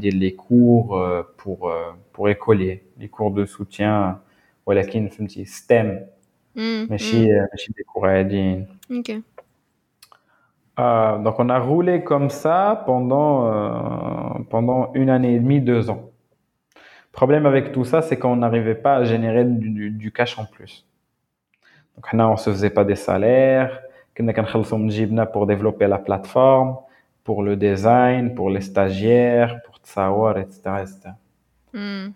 [0.00, 1.04] les cours
[1.36, 1.72] pour,
[2.12, 4.20] pour écoliers, les cours de soutien,
[4.64, 6.06] voilà, qui STEM.
[6.56, 9.10] Mm, ماشي ماشي des cours عاديين Ok.
[10.78, 15.90] Euh, donc on a roulé comme ça pendant euh, pendant une année et demie, deux
[15.90, 16.07] ans.
[17.19, 20.85] problème avec tout ça, c'est qu'on n'arrivait pas à générer du, cash en plus.
[21.95, 23.81] Donc, on ne se faisait pas des salaires,
[25.33, 26.77] pour développer la plateforme,
[27.25, 30.61] pour le design, pour les stagiaires, pour savoir, etc.
[30.83, 30.95] etc.
[31.73, 32.11] Hmm.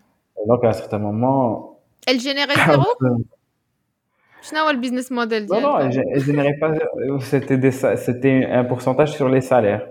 [0.47, 1.79] Donc, à un certain moment.
[2.07, 2.87] Elle générait zéro?
[4.41, 6.71] Sinon, le business model Non, non, elle générait pas.
[7.97, 9.85] C'était un pourcentage sur les salaires.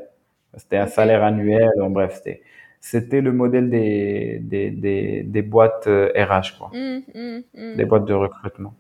[0.57, 2.41] C'était un salaire annuel, en bref, c'était
[2.83, 6.71] c'était le modèle des, des, des, des boîtes RH, quoi.
[6.75, 7.77] Mm, mm, mm.
[7.77, 8.75] Des boîtes de recrutement.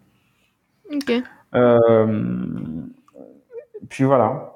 [0.93, 1.13] Ok.
[1.55, 2.33] Euh,
[3.89, 4.55] puis voilà.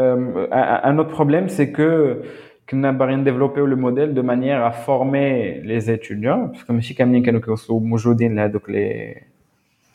[0.00, 2.22] Euh, un, autre problème, c'est que
[2.68, 6.72] qu'on n'a pas rien développé le modèle de manière à former les étudiants, parce que
[6.72, 6.96] monsieur
[7.80, 9.22] Moujoudine, là, donc les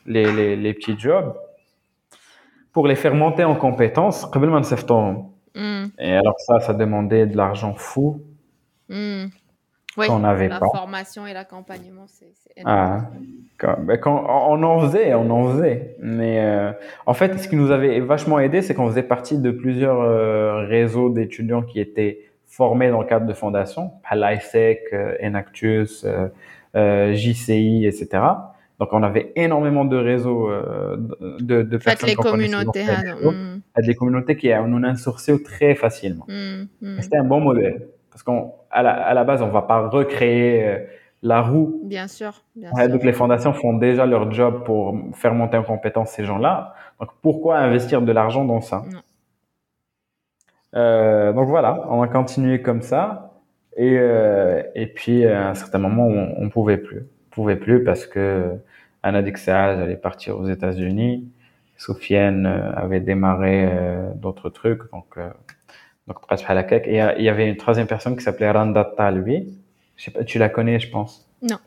[0.06, 1.36] les, les, les, petits jobs
[2.72, 5.86] pour les faire monter en compétences mm.
[6.00, 8.22] Et alors ça, ça demandait de l'argent fou
[8.90, 9.26] mm.
[9.96, 10.60] qu'on n'avait pas.
[10.62, 12.30] La formation et l'accompagnement, c'est
[12.66, 13.10] ah,
[13.58, 15.96] quand, ben quand, on en faisait, on en faisait.
[16.00, 16.72] Mais euh,
[17.06, 20.66] en fait, ce qui nous avait vachement aidé, c'est qu'on faisait partie de plusieurs euh,
[20.66, 26.28] réseaux d'étudiants qui étaient formés dans le cadre de fondations, l'ISEC, euh, Enactus, euh,
[26.76, 28.24] euh, JCI, etc.
[28.80, 30.98] Donc, on avait énormément de réseaux euh,
[31.40, 32.86] de, de personnes les communautés.
[32.86, 33.62] Mm.
[33.86, 36.26] Des communautés qui nous ont sourcé très facilement.
[36.28, 37.02] Mm, mm.
[37.02, 37.88] C'était un bon modèle.
[38.24, 38.24] Parce
[38.72, 40.80] qu'à la, à la base, on va pas recréer euh,
[41.22, 41.82] la roue.
[41.86, 42.34] Bien sûr.
[42.56, 42.92] Bien ouais, sûr.
[42.92, 46.74] Donc, les fondations font déjà leur job pour faire monter en compétence ces gens-là.
[47.00, 48.84] Donc, pourquoi investir de l'argent dans ça?
[50.76, 53.32] Euh, Donc, voilà, on a continué comme ça.
[53.78, 57.08] Et, euh, et puis, à un certain moment, on, on pouvait plus.
[57.28, 58.58] On pouvait plus parce que
[59.02, 61.32] Anna Dixaz allait partir aux États-Unis.
[61.78, 65.18] Sofiane avait démarré euh, d'autres trucs, donc
[66.09, 69.37] donc presque à la Et il y avait une troisième personne qui s'appelait Randa Talbi.
[69.97, 71.29] Je sais pas, tu la connais, je pense.
[71.43, 71.59] Non.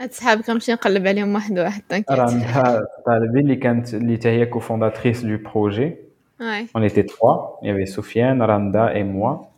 [0.00, 6.00] أصحابك نمشي نقلب عليهم واحد واحد رندا طالبي اللي كانت اللي هي cofondatrice du projet.
[6.40, 6.66] Ouais.
[6.74, 7.58] On était trois.
[7.62, 9.50] Il y avait Sofiane, Randa et moi.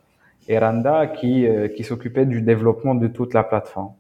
[0.48, 3.92] Et Randa qui qui s'occupait du développement de toute la plateforme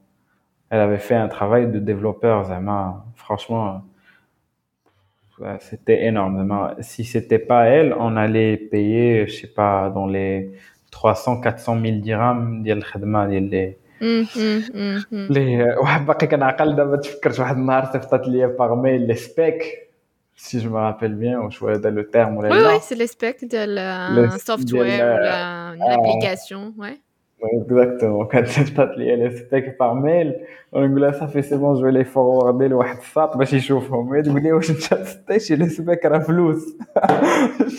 [0.70, 3.04] elle avait fait un travail de développeur, Zama.
[3.14, 3.82] Franchement,
[5.60, 6.70] c'était énormément.
[6.80, 10.50] Si c'était pas elle, on allait payer, je sais pas, dans les
[10.90, 13.74] 300, 400 000 dirhams ديال الخدمة ديال لي
[15.30, 19.86] لي واحد باقي كنعقل دابا تفكرت واحد النهار صيفطات لي باغ ميل لي سبيك
[20.36, 22.36] si je me rappelle bien, ou je vois le terme.
[22.36, 26.98] Oui, oui, c'est les specs d'un software ou une application, ouais.
[27.43, 30.35] اكزاكتومون كانت تبعث لي لي ستيك باغ ميل
[30.71, 34.51] ونقول لها صافي سي بون جو لي فوروردي لواحد الساط باش يشوفهم هي تقول لي
[34.51, 36.77] واش انت ستيشي لي سبيك راه فلوس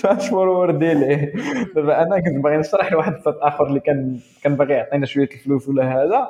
[0.03, 1.33] فاش فوروردي ليه
[1.75, 5.69] دابا أنا كنت باغي نشرح لواحد الساط اخر اللي كان كان باغي يعطينا شوية الفلوس
[5.69, 6.29] ولا هذا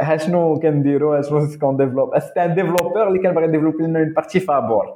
[0.00, 4.12] ها شنو كنديرو شنو كون ديفلوب سيتي ان ديفلوبور اللي كان باغي يديفلوبي لنا اون
[4.12, 4.94] بارتي فابور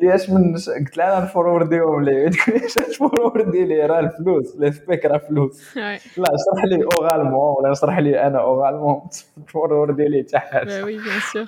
[0.00, 4.56] لي اش من قلت لها انا نفورورديهم ليه تقول لي اش تفوروردي لي راه الفلوس
[4.56, 9.00] لي سبيك راه فلوس لا اشرح لي اورالمون ولا اشرح لي انا اورالمون
[9.46, 11.46] تفوروردي لي حتى حاجه وي بيان سور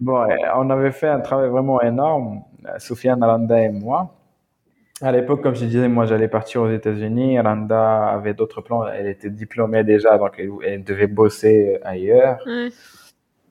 [0.00, 0.26] Bon,
[0.56, 2.42] on avait fait un travail vraiment énorme,
[2.78, 4.00] Soufiane, Aranda et moi.
[5.00, 7.38] À l'époque, comme je disais, moi j'allais partir aux États-Unis.
[7.40, 8.86] Randa avait d'autres plans.
[8.86, 12.38] Elle était diplômée déjà, donc elle, devait bosser ailleurs.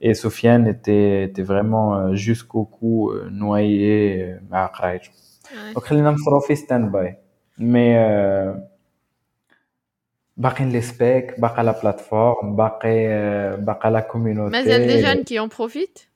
[0.03, 4.33] Et Sofiane était, était vraiment euh, jusqu'au cou euh, noyé.
[4.33, 4.99] Euh,
[5.75, 7.15] donc, خلينا نصرو في stand by.
[7.59, 7.95] Mais
[10.37, 13.07] باقي les specs, باقي la plateforme, باقي
[13.57, 14.51] باقي la communauté.
[14.51, 16.07] Mais il y a des jeunes qui en profitent.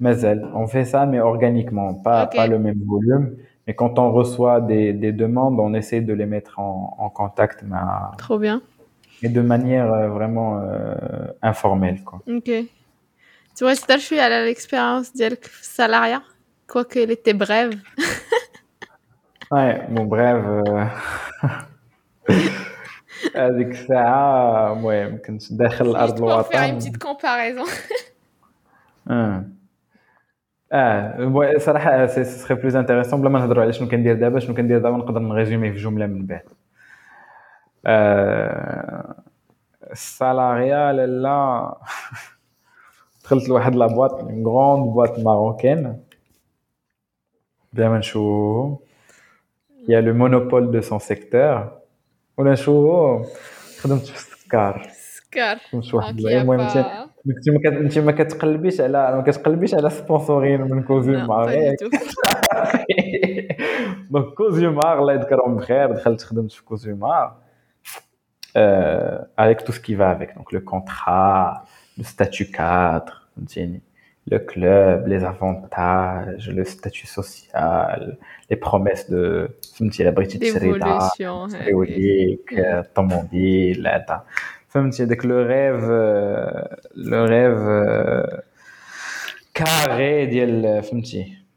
[0.00, 0.24] Mais
[0.54, 3.36] on fait ça mais organiquement, pas pas le même volume.
[3.66, 7.62] Mais quand on reçoit des, des demandes, on essaie de les mettre en, en contact.
[7.62, 7.76] Mais,
[8.18, 8.62] Trop bien.
[9.22, 12.02] Et de manière euh, vraiment euh, informelle.
[12.04, 12.20] Quoi.
[12.26, 12.50] Ok.
[13.56, 16.22] Tu vois, c'est je suis à l'expérience de salariat,
[16.66, 17.74] quoique elle était brève.
[19.50, 20.64] ouais, bon, brève.
[23.36, 26.50] هذيك الساعة المهم كنت داخل الأرض الوطن.
[26.50, 27.66] faire une petite comparaison.
[30.72, 34.78] اه صراحه سي سخي بلوز انتريسون بلا ما نهضروا على شنو كندير دابا شنو كندير
[34.78, 36.42] دابا نقدر نغيزومي في جمله من بعد
[37.86, 39.14] آه
[39.92, 41.74] السالاريا لا
[43.24, 46.04] دخلت لواحد لابواط اون غروند بواط ماروكين
[47.72, 48.76] بلا ما نشوفو
[49.88, 51.72] هي لو مونوبول دو سون سيكتور
[52.38, 53.24] ولا نشوفو
[53.80, 55.58] خدمت في السكر السكر
[55.96, 61.74] واحد المهم انت ما انت ما كتقلبيش على ما كتقلبيش على سبونسورين من كوزيومار
[64.10, 66.64] دونك كوزيومار الله يذكرهم بخير دخلت خدمت في
[68.55, 70.35] euh, avec tout ce qui va avec.
[70.35, 71.65] Donc, le contrat,
[71.97, 73.27] le statut cadre,
[74.27, 78.17] le club, les avantages, le statut social,
[78.49, 79.57] les promesses de
[80.49, 81.47] l'évolution,
[85.25, 86.51] le rêve, euh,
[86.95, 88.23] le rêve euh,
[89.53, 90.27] carré,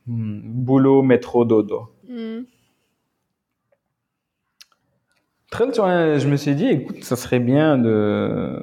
[0.06, 1.90] hmm, boulot, métro, dodo.
[2.08, 2.42] Hmm.
[5.50, 8.60] Très, je me suis dit, écoute, ça serait bien de,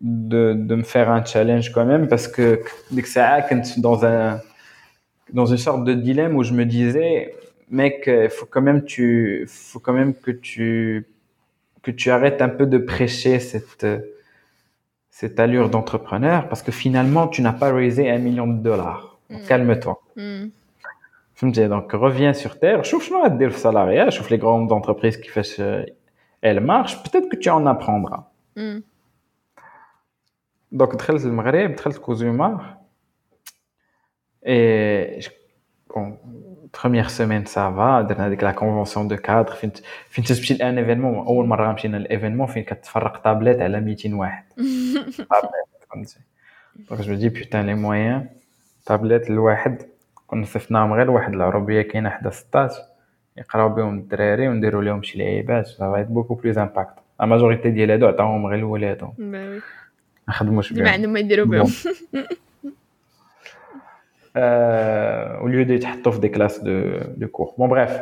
[0.00, 2.60] de, de me faire un challenge quand même, parce que
[2.92, 4.40] dès que dans un,
[5.32, 7.34] dans une sorte de dilemme où je me disais,
[7.70, 11.06] mec, euh, faut quand même tu, faut quand même que tu,
[11.82, 13.86] que tu arrêtes un peu de prêcher cette,
[15.10, 19.18] cette allure d'entrepreneur, parce que finalement, tu n'as pas raisé un million de dollars.
[19.28, 19.36] Mm.
[19.48, 20.00] Calme-toi.
[20.16, 20.44] Mm.
[21.34, 25.16] Je me disais, donc, reviens sur terre, chauffe-moi à dire salariat, chauffe les grandes entreprises
[25.16, 25.42] qui font
[26.41, 27.01] elles marchent.
[27.03, 28.23] Peut-être que tu en apprendras.
[28.55, 28.79] Mm.
[30.71, 31.99] Donc, très le Maghreb, très le
[34.43, 35.19] Et,
[35.93, 36.17] bon,
[36.71, 39.71] première semaine ça va درنا هذيك لا كونفونسيون دو كادر فين
[40.09, 44.43] فين تمشي لان ايفينمون اول مره مشينا لايفينمون فين كتفرق طابليت على 200 واحد
[45.89, 46.19] فهمتي
[46.89, 48.29] دونك جو دي بوتان لي مويان
[48.85, 49.81] طابليت الواحد
[50.27, 52.73] كنا صيفطناهم غير لواحد العربيه كاينه حدا 16
[53.37, 58.07] يقراو بهم الدراري ونديروا لهم شي لعيبات صافا بوكو بلوز امباكت لا ماجوريتي ديال هادو
[58.07, 59.13] عطاوهم غير لولادهم
[60.27, 61.67] ما خدموش بهم ما عندهم ما يديروا بهم
[64.37, 67.55] euh, au lieu d'être des classes de, de cours.
[67.57, 67.93] Bon, bref.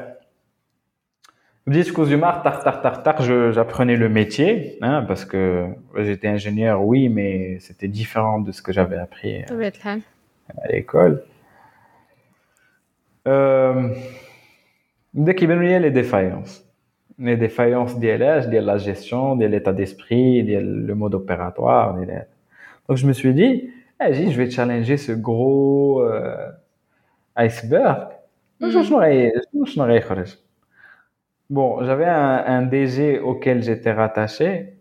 [1.68, 5.66] Discours du mar, tar, tar, tar, tar, j'apprenais le métier, hein, parce que
[5.98, 11.24] j'étais ingénieur, oui, mais c'était différent de ce que j'avais appris à l'école.
[13.28, 13.90] Euh,
[15.15, 16.65] dès qu'il y a les défaillances,
[17.19, 21.97] les défaillances de la gestion, de l'état d'esprit, le mode opératoire.
[22.89, 26.51] Donc je me suis dit, ah, je vais challenger ce gros euh,
[27.37, 28.09] iceberg.
[28.61, 28.71] Mm.
[31.51, 34.75] Bon, j'avais un, un, DG auquel j'étais rattaché,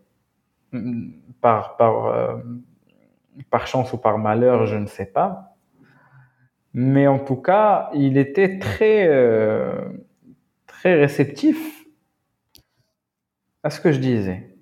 [0.71, 1.09] mm,
[1.41, 2.37] par, par, euh,
[3.49, 5.55] par chance ou par malheur, je ne sais pas.
[6.73, 9.71] Mais en tout cas, il était très, euh,
[10.79, 11.85] très réceptif
[13.63, 14.55] à ce que je disais.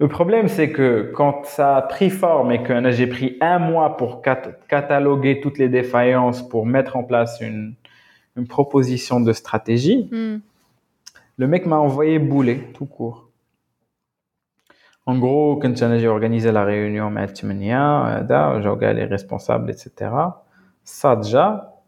[0.00, 3.96] Le problème, c'est que quand ça a pris forme et que j'ai pris un mois
[3.96, 7.74] pour cataloguer toutes les défaillances, pour mettre en place une,
[8.36, 10.40] une proposition de stratégie, hmm.
[11.36, 13.28] le mec m'a envoyé bouler, tout court.
[15.06, 20.10] En gros, quand j'ai organisé la réunion, j'ai regardé les responsables, etc.
[20.82, 21.82] Ça déjà,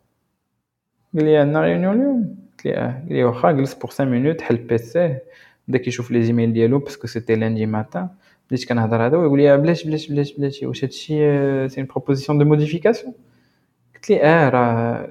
[1.15, 2.25] il y a une réunion,
[2.66, 3.32] il y a
[3.80, 5.20] pour 5 minutes, le PC.
[5.68, 8.10] بدا كيشوف لي زيميل ديالو باسكو سيتي لاندي ماتان
[8.52, 12.46] بديت كنهضر هذا ويقول لي بلاش بلاش بلاش بلاش واش هادشي سي اون بروبوزيسيون دو
[12.46, 13.14] موديفيكاسيون
[13.96, 15.08] قلت لي اه راه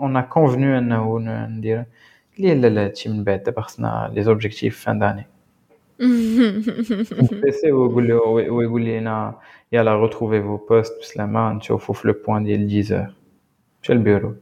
[0.00, 1.86] اون ا كونفنو انه ندير قال
[2.38, 5.26] لي لا لا هادشي من بعد دابا خصنا لي زوبجيكتيف فان داني
[7.42, 9.34] بيسي ويقول لي ويقول لي انا
[9.72, 13.14] يلا روتروفي فو بوست بسلامه نشوفو في لو بوان ديال 10
[13.82, 14.34] مشى البيرو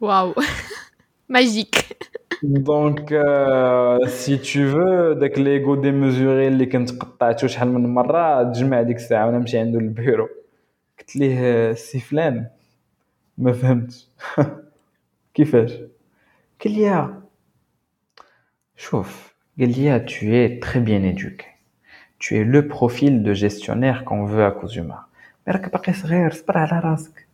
[0.00, 0.34] Waouh
[1.28, 1.96] Magique
[2.42, 8.82] Donc, euh, si tu veux, داك ليغو ديميزوري اللي كنت قطعته شحال من مره تجمع
[8.82, 10.28] ديك الساعه وانا نمشي عنده للبيرو
[10.98, 12.46] قلت ليه سي فلان
[13.38, 14.08] ما فهمتش
[15.34, 15.72] كيفاش
[16.64, 17.14] قال لي
[18.76, 21.46] شوف قال لي tu es très bien éduqué
[22.18, 25.08] tu es le profil de gestionnaire qu'on veut à Kuzuma
[25.46, 27.26] mais راك باقي صغير صبر على راسك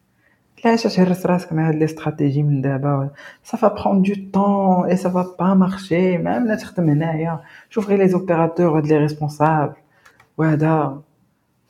[0.64, 3.10] علاش تهرس راسك مع هاد لي استراتيجي من دابا
[3.44, 7.40] ça va prendre du temps et ça va pas marcher ما لا تخدم هنايا
[7.70, 9.72] شوف غير لي زوبيراتور هاد لي ريسبونسابل
[10.38, 11.00] وهذا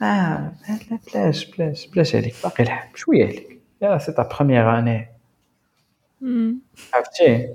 [0.02, 0.52] اه
[1.14, 5.08] بلاش بلاش بلاش عليك باقي الحال شويه عليك يا سي تا بروميير اني
[6.94, 7.48] عرفتي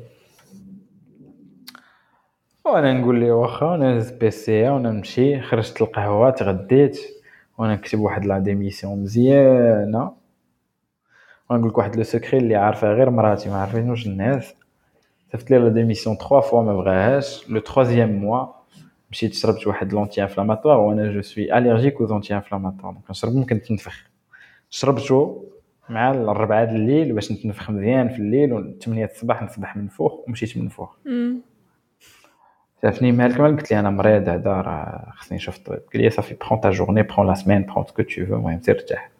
[2.65, 6.99] وانا نقول لي واخا وانا هز بيسي وانا نمشي خرجت القهوه تغديت
[7.57, 10.11] وانا نكتب واحد لا ديميسيون مزيانه
[11.54, 14.54] ونقول لك واحد لو سكري اللي عارفها غير مراتي ما عارفينوش الناس.
[15.32, 17.50] صيفط لي لا ديميسيون 3 فوا ما بغاهاش.
[17.50, 18.46] لو تروازيام موا
[19.10, 23.62] مشيت شربت واحد لونتي انفلاماتوار وأنا جو سوي اليرجيك أو زونتي انفلاماتوار دونك نشرب ممكن
[23.62, 24.04] تنفخ.
[24.70, 25.44] شربتو
[25.88, 30.96] مع الربعة الليل باش نتنفخ مزيان في الليل و 8 الصباح نصبح منفوخ ومشيت منفوخ
[32.82, 35.80] شافني مالك مال قلت لي أنا مريض هذا راه خصني نشوف الطبيب.
[35.92, 38.74] قال لي صافي برون تا جورني برون لا سيمين برون سكو تو فو المهم سير
[38.74, 39.10] ارتاح.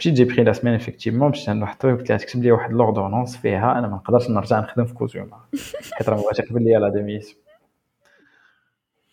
[0.00, 2.72] مشيت جي بري لا سيمين افكتيفمون مشيت عند واحد الطبيب قلت له تكتب لي واحد
[2.72, 5.40] لوردونونس فيها انا ما نقدرش نرجع نخدم في كوزيوما
[5.92, 7.36] حيت راه مبغاش يقبل لي لا ديميسيون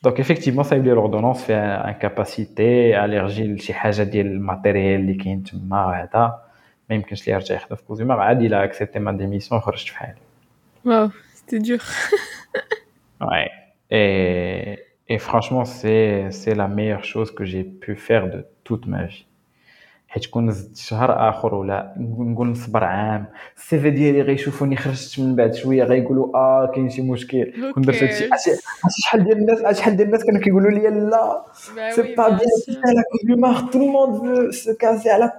[0.03, 5.85] دونك افكتيفمون صايب لي لوردونونس فيها انكاباسيتي اليرجي لشي حاجه ديال الماتيريال اللي كاين تما
[5.85, 6.39] وهذا
[6.89, 10.15] ما يمكنش ليه يرجع يخدم في كوزيوما عادي لا اكسبتي ما ديميسيون خرجت في حالي
[10.85, 11.79] واو سيتي دور
[13.21, 13.49] Ouais.
[13.89, 19.05] Et, et franchement, c'est, c'est la meilleure chose que j'ai pu faire de toute ma
[19.05, 19.25] vie.
[20.08, 25.36] حيت كون زدت شهر آخر ولا نقول نصبر عام السي في ديالي غيشوفوني خرجت من
[25.36, 27.72] بعد شوية غيقولوا آه كاين شي مشكل.
[27.74, 28.28] كون درت هادشي
[29.02, 31.44] شحال ديال الناس شحال ديال الناس كانوا كيقولوا لي لا.
[31.90, 32.38] سي با بيان
[32.94, 35.32] لا كوزيومار تو الموند سو كازي على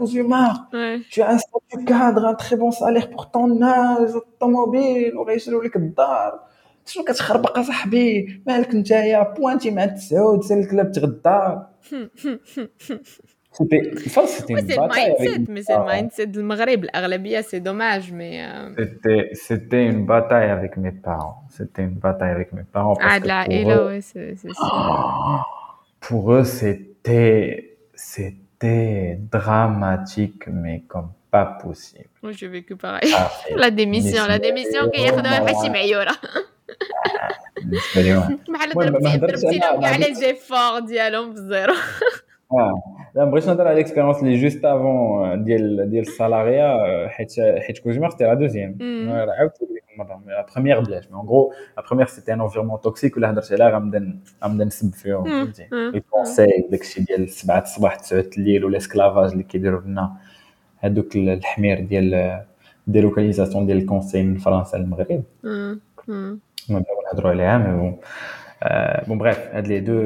[1.11, 5.75] tu as un statut cadre un très bon salaire pour ton âge الطوموبيل وغيشريو لك
[5.75, 6.39] الدار
[6.85, 11.59] شنو كتخربق اصاحبي مالك نتايا بوانتي مع التسعود سير الكلاب تغدى
[13.56, 13.82] C'était,
[14.14, 15.94] ça, c'était une c'est le bataille avec mindset, mes mais c'est le parents.
[15.96, 16.86] mindset du Maghreb.
[16.92, 18.32] L'Arabia, c'est dommage, mais.
[18.44, 21.36] euh, C'était, c'était une bataille avec mes parents.
[21.56, 22.96] C'était une bataille avec mes parents.
[22.96, 24.66] Parce Ah, que de la pour, et là, eux, ouais, c'est c'est ça.
[26.00, 32.08] pour eux, c'était, c'était dramatique, mais comme pas possible.
[32.24, 33.12] Moi, j'ai vécu pareil.
[33.16, 35.42] Ah, La démission, la Mais démission c'est- كي ياخذوها voilà.
[35.52, 36.14] بحال شي معيوره
[37.62, 38.38] بالنسبة لي واحد.
[38.48, 41.74] بحال المهم، ضربتي ما هدرتش ضربتي لهم أنا- كاع أنا لي زيفور ديالهم في الزيرو
[42.52, 42.82] اه
[43.14, 48.24] لا بغيت نهضر على ليكسبيريونس اللي جوست افون ديال ديال السالاريا حيت حيت كوزيمار سيتي
[48.24, 49.08] لا دوزيام مم.
[49.38, 53.16] عاودت ديك المره لا بروميير بلاش مي اون غرو لا بروميير سيتي ان انفيرمون توكسيك
[53.16, 55.44] ولا هضرت عليها غنبدا غنبدا نسب فيهم مم.
[55.44, 55.90] فهمتي مم.
[55.94, 60.12] لي كونساي داكشي ديال 7 الصباح 9 الليل والاسكلافاج اللي كيديروا لنا
[60.78, 62.40] هذوك الحمير ديال
[62.86, 65.80] ديلوكاليزاسيون ديال الكونساي من فرنسا للمغرب مم.
[66.08, 66.38] مم.
[66.68, 67.96] ما نبغيو نهضروا عليها مي بون
[68.62, 69.98] آه، بون بريف هاد لي دو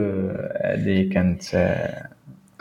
[0.60, 2.08] هادي كانت آه،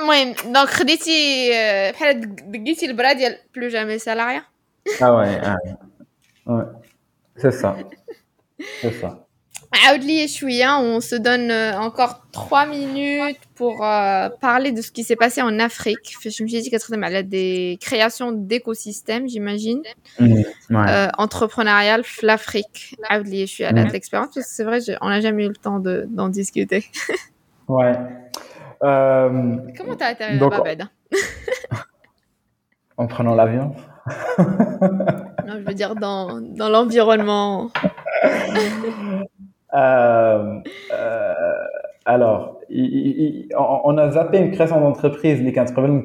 [0.01, 4.43] المهم دونك خديتي آه، بحال دق- دقيتي البرا ديال بلو جامي سالاريا
[5.01, 5.75] Ah ouais, ah ouais.
[6.53, 6.65] Ouais.
[7.41, 7.75] C'est ça.
[8.81, 9.09] C'est ça.
[9.73, 14.91] عاود لي شويه on se donne euh, encore 3 minutes pour euh, parler de ce
[14.91, 19.81] qui s'est passé en Afrique فاش مشيتي كتخدم على des créations d'écosystèmes j'imagine
[20.19, 20.89] Ouais.
[20.89, 23.85] euh, entrepreneurial في l'Afrique عاود لي شويه على Mm.
[23.87, 26.29] هاد l'expérience parce que c'est vrai j'ai- on n'a jamais eu le temps de d'en
[26.29, 26.83] discuter
[27.67, 27.95] Ouais.
[28.82, 30.62] Euh, Comment t'as atterri donc, à
[32.96, 33.74] En prenant l'avion.
[34.38, 37.70] non, je veux dire dans, l'environnement.
[39.74, 40.60] Euh,
[40.92, 41.64] euh,
[42.04, 42.60] alors,
[43.58, 46.04] on, a zappé une création d'entreprise, les 15 problèmes de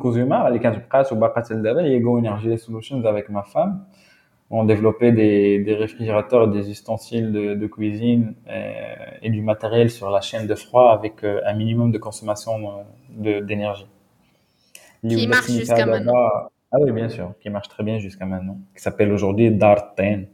[0.52, 1.04] les 15 prêts
[1.62, 3.84] Dabel, Ego Energy Solutions avec ma femme.
[4.50, 8.84] On développait des, des réfrigérateurs et des ustensiles de, de cuisine euh,
[9.22, 12.84] et, du matériel sur la chaîne de froid avec euh, un minimum de consommation euh,
[13.10, 13.88] de- d'énergie.
[15.08, 16.14] Qui marche jusqu'à maintenant.
[16.72, 18.58] Ah oui, bien sûr, qui marche très bien jusqu'à maintenant.
[18.76, 20.28] Qui s'appelle aujourd'hui Darten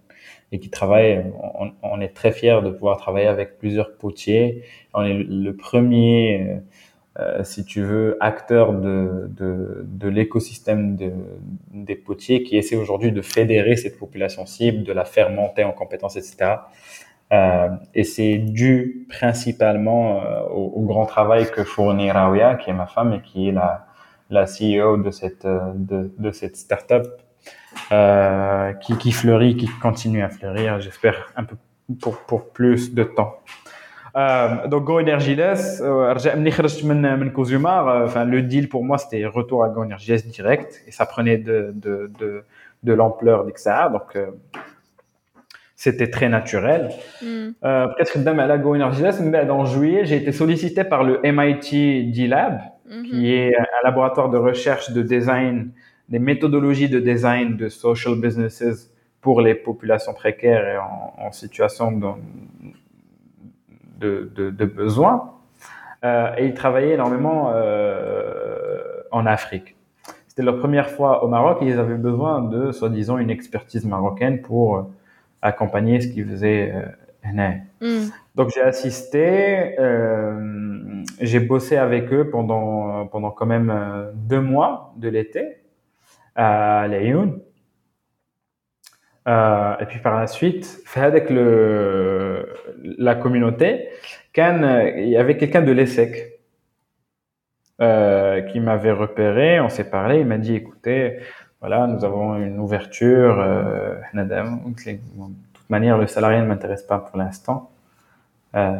[0.51, 1.25] et qui travaille.
[1.59, 4.63] On, on est très fiers de pouvoir travailler avec plusieurs potiers.
[4.93, 6.59] On est le premier,
[7.43, 11.11] si tu veux, acteur de, de, de l'écosystème de,
[11.71, 15.73] des potiers qui essaie aujourd'hui de fédérer cette population cible, de la faire monter en
[15.73, 16.55] compétences, etc.
[17.33, 22.73] Euh, et c'est dû principalement euh, au, au grand travail que fournit Rawia, qui est
[22.73, 23.87] ma femme et qui est la,
[24.29, 27.07] la CEO de cette, euh, de, de cette startup
[28.81, 31.55] qui, qui fleurit, qui continue à fleurir, j'espère un peu
[32.01, 33.39] pour, pour plus de temps.
[34.15, 35.81] Donc Go Energyless,
[38.05, 41.71] enfin le deal pour moi c'était retour à Go Energyless direct et ça prenait de
[41.75, 42.43] de de,
[42.83, 44.17] de l'ampleur d'XA donc
[45.83, 46.91] c'était très naturel.
[47.21, 47.25] Mm.
[47.65, 51.19] Euh, Peut-être que à la Go Energyless, mais en juillet, j'ai été sollicité par le
[51.23, 53.03] MIT D-Lab, mm-hmm.
[53.03, 55.71] qui est un laboratoire de recherche de design,
[56.07, 58.89] des méthodologies de design de social businesses
[59.19, 62.07] pour les populations précaires et en, situation de,
[64.03, 65.33] de, de, besoin.
[66.03, 68.81] Euh, et ils travaillaient énormément euh,
[69.11, 69.75] en Afrique.
[70.27, 74.41] C'était leur première fois au Maroc et ils avaient besoin de, soi-disant, une expertise marocaine
[74.41, 74.89] pour
[75.41, 76.81] accompagner ce qu'ils faisaient euh,
[78.35, 84.93] Donc j'ai assisté, euh, j'ai bossé avec eux pendant pendant quand même euh, deux mois
[84.97, 85.57] de l'été
[86.35, 87.39] à Lyon.
[89.27, 92.47] Euh, et puis par la suite, fait avec le
[92.83, 93.89] la communauté,
[94.35, 94.61] quand
[94.97, 96.39] il y avait quelqu'un de l'ESSEC
[97.81, 101.19] euh, qui m'avait repéré, on s'est parlé, il m'a dit écoutez,
[101.63, 103.39] voilà, nous avons une ouverture.
[103.39, 104.97] Euh, de
[105.53, 107.71] toute manière, le salarié ne m'intéresse pas pour l'instant.
[108.53, 108.75] Euh,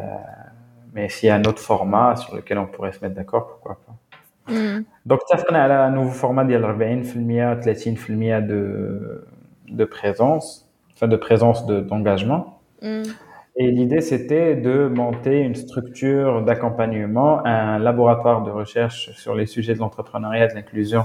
[0.92, 3.78] mais s'il y a un autre format sur lequel on pourrait se mettre d'accord, pourquoi
[3.86, 4.52] pas.
[4.52, 4.84] Mm.
[5.06, 9.26] Donc, ça a un nouveau format de 40%, 30% de,
[9.74, 12.60] de présence, enfin de présence d'engagement.
[12.82, 13.02] De.
[13.56, 19.74] Et l'idée, c'était de monter une structure d'accompagnement, un laboratoire de recherche sur les sujets
[19.74, 21.04] de l'entrepreneuriat, de l'inclusion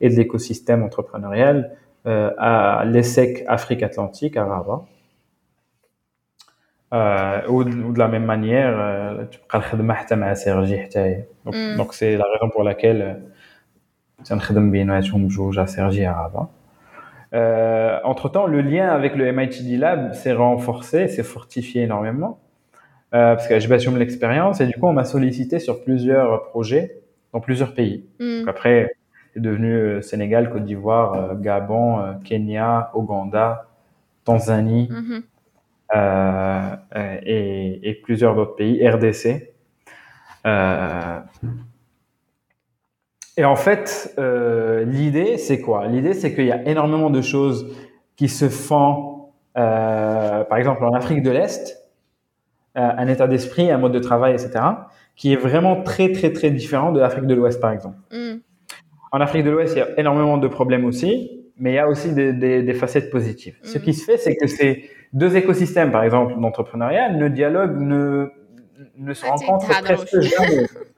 [0.00, 1.76] et de l'écosystème entrepreneurial
[2.06, 4.86] euh, à l'ESSEC Afrique-Atlantique à Rabat.
[6.94, 9.24] Euh, ou, de la même manière, euh,
[11.56, 11.76] mm.
[11.76, 14.38] donc c'est la raison pour laquelle euh, un
[15.58, 16.48] à Sergi à Rabat.
[17.34, 22.38] Euh, entre temps, le lien avec le MIT Lab s'est renforcé, s'est fortifié énormément,
[23.12, 27.00] euh, parce que j'ai passé l'expérience et du coup, on m'a sollicité sur plusieurs projets
[27.32, 28.04] dans plusieurs pays.
[28.20, 28.40] Mm.
[28.40, 28.94] Donc après,
[29.36, 33.66] est devenu euh, Sénégal, Côte d'Ivoire, Gabon, Kenya, Ouganda,
[34.24, 35.22] Tanzanie mhm.
[37.26, 39.50] et, et, plusieurs d'autres pays, RDC.
[43.36, 44.14] Et en fait,
[44.86, 45.86] l'idée, c'est quoi?
[45.86, 47.74] L'idée, c'est qu'il y a énormément de choses
[48.16, 51.84] qui se font, par exemple, en Afrique de l'Est,
[52.74, 54.60] un état d'esprit, un mode de travail, etc.,
[55.16, 57.96] qui est vraiment très, très, très différent de l'Afrique de l'Ouest, par exemple.
[58.10, 58.38] Mm.
[59.12, 61.88] En Afrique de l'Ouest, il y a énormément de problèmes aussi, mais il y a
[61.88, 63.56] aussi des, facettes positives.
[63.62, 68.26] Ce qui se fait, c'est que ces deux écosystèmes, par exemple, d'entrepreneuriat, le dialogue ne,
[68.96, 70.66] ne se rencontre presque jamais.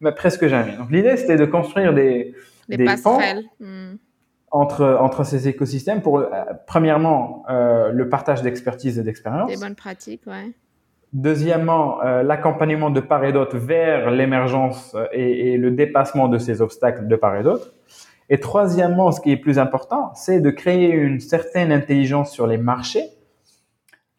[0.00, 0.76] mais presque jamais.
[0.76, 2.34] Donc l'idée, c'était de construire des,
[2.68, 3.44] des, passerelles.
[3.60, 3.96] Hmm.
[4.50, 6.28] Entre, entre ces écosystèmes pour, euh,
[6.68, 9.50] premièrement, euh, le partage d'expertise et d'expérience.
[9.50, 10.52] Des bonnes pratiques, ouais.
[11.12, 17.08] Deuxièmement, euh, l'accompagnement de part et d'autre vers l'émergence et, le dépassement de ces obstacles
[17.08, 17.72] de part et d'autre.
[18.30, 22.58] Et troisièmement, ce qui est plus important, c'est de créer une certaine intelligence sur les
[22.58, 23.04] marchés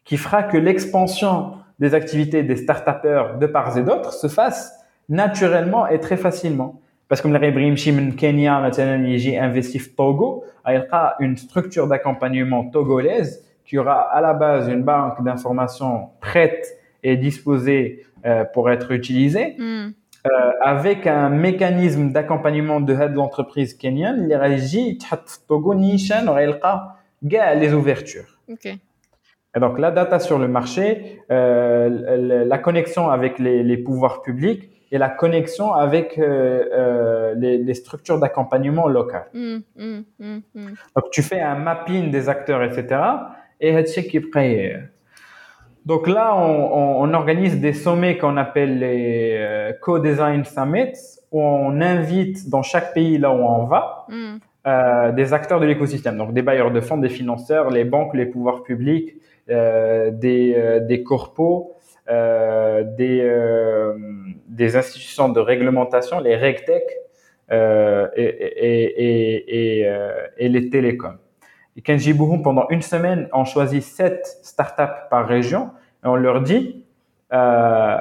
[0.04, 4.72] qui fera que l'expansion des activités des start-upers de part et d'autre se fasse
[5.08, 6.80] naturellement et très facilement.
[7.08, 11.86] Parce que comme l'Ibrahim Shimen Kenya, maintenant, il investi Togo, il y aura une structure
[11.86, 16.66] d'accompagnement togolaise qui aura à la base une banque d'informations prête
[17.02, 19.54] est disposé euh, pour être utilisé.
[19.58, 19.90] Hmm.
[20.26, 24.98] Euh, avec un mécanisme d'accompagnement de l'entreprise kenyane, les régies
[27.54, 28.40] les ouvertures.
[29.56, 34.98] Et donc la data sur le marché, euh, la connexion avec les, pouvoirs publics et
[34.98, 39.30] la connexion avec les, structures d'accompagnement locales.
[39.32, 40.02] Hmm, hmm,
[40.94, 43.00] donc tu fais un mapping des acteurs, etc.
[43.60, 44.20] Et qui
[45.86, 51.80] donc là, on, on, organise des sommets qu'on appelle les euh, Co-Design Summits, où on
[51.80, 54.08] invite dans chaque pays là où on va
[54.66, 58.26] euh, des acteurs de l'écosystème, donc des bailleurs de fonds, des financeurs, les banques, les
[58.26, 59.20] pouvoirs publics, euh,
[60.10, 61.76] des, euh, des corpos,
[62.08, 63.22] euh, des,
[64.48, 66.84] des institutions de réglementation, les RegTech
[67.50, 67.56] et,
[70.38, 71.18] les télécoms.
[71.76, 75.70] Et quand j'ai pendant une semaine, on choisit sept startups par région
[76.04, 76.84] et on leur dit,
[77.32, 77.98] euh,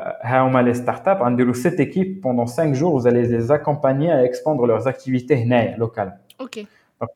[0.62, 4.88] les startups, on sept équipes pendant cinq jours, vous allez les accompagner à expandre leurs
[4.88, 5.36] activités
[5.78, 6.18] locales.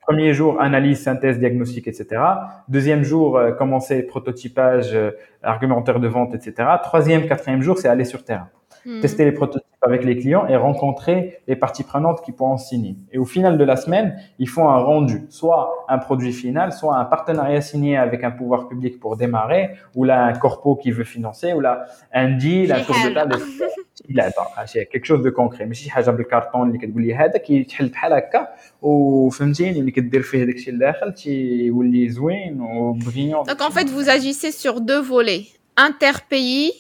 [0.02, 2.22] Premier jour, analyse, synthèse, diagnostic, etc.
[2.68, 5.12] Deuxième jour, euh, commencer prototypage, euh,
[5.42, 6.68] argumentaire de vente, etc.
[6.84, 8.50] Troisième, quatrième jour, c'est aller sur terrain.
[8.89, 9.01] Hmm.
[9.01, 12.97] Tester les prototypes avec les clients et rencontrer les parties prenantes qui pourront signer.
[13.13, 16.97] Et au final de la semaine, ils font un rendu, soit un produit final, soit
[16.97, 21.05] un partenariat signé avec un pouvoir public pour démarrer, ou là un corpo qui veut
[21.05, 23.39] financer, ou là un deal, un tour de table.
[24.09, 24.33] لا
[24.65, 28.13] شي quelque chose de concret ماشي شي حاجه بالكارطون اللي كتقول لي هذا كيتحل بحال
[28.13, 28.49] هكا
[28.83, 34.81] وفهمتيني ملي كدير فيه داكشي لداخل تيولي زوين وبغيون Donc en fait vous agissez sur
[34.81, 35.47] deux volets
[35.77, 36.73] interpays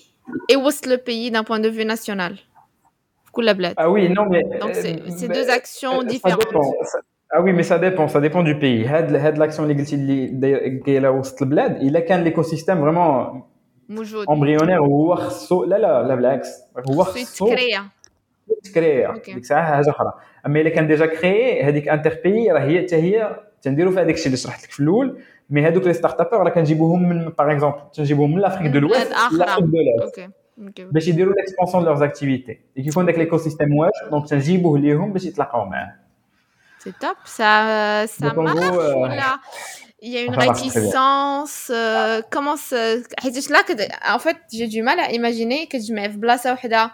[0.49, 2.37] et وسط le pays d'un point de vue national
[3.77, 4.43] ah oui, non, mais.
[4.61, 6.47] Donc, c'est euh, deux actions différentes.
[7.31, 8.85] ah oui, mais ça dépend, ça dépend du pays.
[8.85, 13.49] L'action qui est là au bled, il a qu'un écosystème vraiment
[14.27, 15.15] embryonnaire ou
[15.67, 16.43] là là la blague
[17.41, 17.77] créé
[18.75, 20.13] créé ديك الساعه حاجه اخرى
[20.47, 24.27] اما الا كان ديجا كريي هذيك انتربي راه هي حتى هي تنديروا في هذاك الشيء
[24.27, 25.19] اللي شرحت لك في الاول
[25.51, 29.13] مي هذوك لي ستارت اب راه كنجيبوهم من باغ اكزومبل تنجيبوهم من لافريك دو لويست
[29.13, 30.31] لافريك دو ليست
[30.79, 35.25] باش يديروا l'expansion de leurs activités et كيكون داك l'écosystème واش دونك تنجيبوه ليهم باش
[35.25, 36.05] يتلاقاو معاه
[36.87, 37.53] C'est top, ça,
[38.07, 39.33] ça marche ou là
[40.07, 42.81] il y a une réticence euh, comment ça
[43.55, 43.75] là que
[44.17, 46.91] en fait j'ai du mal à imaginer que je mets بلاصه وحده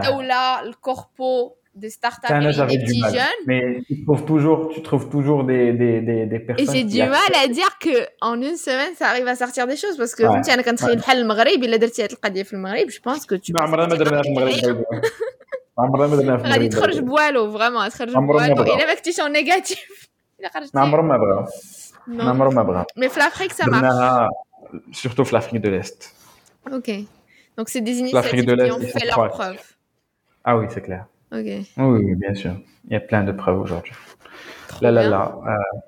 [0.00, 2.40] دولة الكوربو des startups et
[2.72, 3.42] des petits jeunes.
[3.50, 6.68] Mais tu trouves toujours, tu trouves toujours des, des, des, des personnes.
[6.68, 7.96] Et j'ai du mal à dire que
[8.30, 10.88] en une semaine, ça arrive à sortir des choses parce que quand tu as un
[10.88, 13.94] الحل المغرب الا درتي هاد القضيه في المغرب je pense que tu ما عمرنا ما
[13.94, 14.84] درناها في المغرب
[15.78, 19.32] عمرنا ما درناها في المغرب غادي تخرج بوالو فريمون تخرج بوالو الا ما كنتيش اون
[19.32, 20.08] نيجاتيف
[20.40, 21.46] الا خرجتي ما عمرهم ما بغاو
[22.06, 24.28] ما عمرهم ما بغاو مي في لافريك سا مارش
[24.92, 26.14] surtout في l'Afrique de l'Est.
[26.72, 26.90] Ok.
[27.58, 29.60] Donc c'est des initiatives qui ont fait leur preuve.
[30.44, 31.04] Ah oui, c'est clair.
[31.77, 32.53] Oui, oui, bien sûr.
[32.87, 33.93] Il y a plein de preuves aujourd'hui.
[34.81, 35.35] Là, là, là.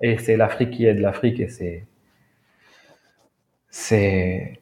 [0.02, 1.86] Et c'est l'Afrique qui aide l'Afrique et c'est.
[3.70, 4.58] C'est.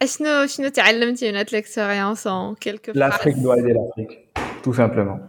[1.54, 4.28] Expérience en quelques L'Afrique doit aider l'Afrique,
[4.64, 5.20] tout simplement.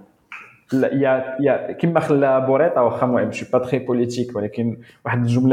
[0.73, 1.69] Il y a, il y a,
[3.31, 4.33] je suis pas très politique,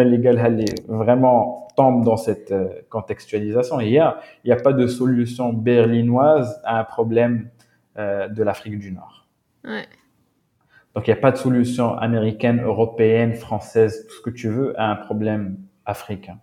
[0.05, 3.81] légale, vraiment tombe dans cette euh, contextualisation.
[3.81, 7.49] Il y a, il y a pas de solution berlinoise à un problème
[7.97, 9.20] euh, de l'Afrique du Nord.
[10.95, 14.79] Donc, il n'y a pas de solution américaine, européenne, française, tout ce que tu veux
[14.79, 16.37] à un problème africain.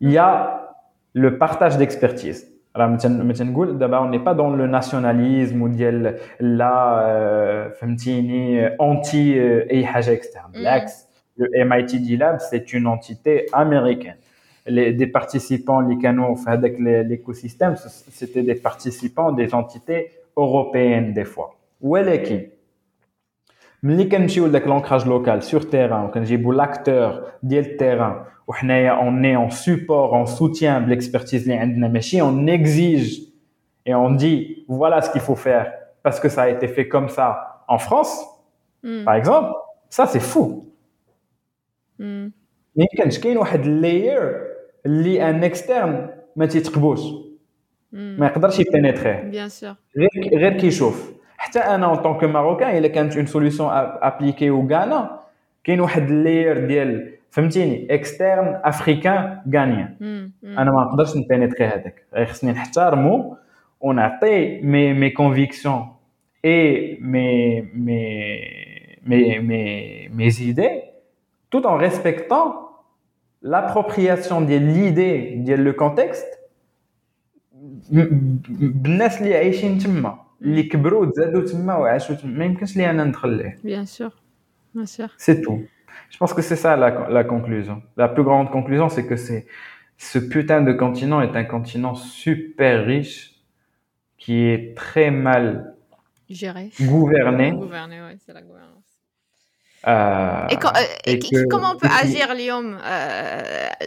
[0.00, 0.76] Il y a
[1.12, 2.52] le partage d'expertise.
[2.74, 5.68] D'abord, on n'est pas dans le nationalisme ou
[6.40, 7.70] la euh,
[8.78, 10.52] anti euh, externe.
[10.54, 10.86] Mm.
[11.38, 14.16] Le MIT Lab, c'est une entité américaine.
[14.66, 16.36] Les, des participants, les canaux,
[16.78, 21.55] l'écosystème, c'était des participants des entités européennes des fois.
[21.81, 22.47] ولكن
[23.83, 29.49] ملي كنمشيو لذاك لونكراج لوكال سور تيران وكنجيبو لاكتور ديال التيران وحنايا اون ني اون
[29.49, 33.31] سوبور اون سوتيان بليكسبرتيز اللي عندنا ماشي اون اكزيج
[33.85, 35.73] et on dit voilà ce qu'il faut faire
[36.03, 38.13] parce que ça a été fait comme ça en France
[38.83, 39.03] mm.
[39.03, 39.53] par exemple
[39.89, 40.65] ça c'est fou
[41.99, 42.29] mm.
[42.75, 44.47] ما كانش كاين واحد اللاير
[44.85, 46.99] اللي ان اكسترن ما تيتقبوش
[47.91, 51.11] ما يقدرش يبينيتريه بيان سور غير غير كيشوف
[51.45, 55.19] حتى انا اون طونك ماروكان الا كانت اون سوليسيون ابليكي و غانا
[55.63, 59.95] كاين واحد اللاير ديال فهمتيني اكسترن افريكان غانيان
[60.43, 63.37] انا ما نقدرش نبينيتري هذاك خصني نحترمو
[63.81, 65.87] ونعطي مي مي كونفيكسيون
[66.45, 68.05] اي مي مي
[69.05, 70.81] مي مي مي زيدي
[71.55, 72.47] tout en respectant
[73.43, 76.27] l'appropriation ديال ليدي ديال لو كونتكست
[77.91, 83.29] بالناس اللي عايشين تما اللي كبروا تزادوا تما وعاشوا تما ما يمكنش لي انا ندخل
[83.29, 84.11] ليه بيان سور
[84.75, 85.59] بيان سور سي تو
[86.13, 87.77] Je pense que c'est ça la, la conclusion.
[88.03, 89.43] La plus grande conclusion, c'est que c'est
[89.97, 93.19] ce putain de continent est un continent super riche
[94.21, 95.75] qui est très mal
[96.29, 97.51] géré, gouverné.
[97.51, 98.89] Gouverné, ouais, c'est la gouvernance.
[99.87, 102.77] Euh, et, quand, euh, et que, comment on peut agir اليوم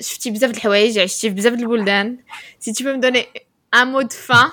[0.01, 2.17] شفتي بزاف د الحوايج عشتي في بزاف د البلدان
[2.61, 3.29] si tu peux me donner
[3.73, 4.53] un mot de fin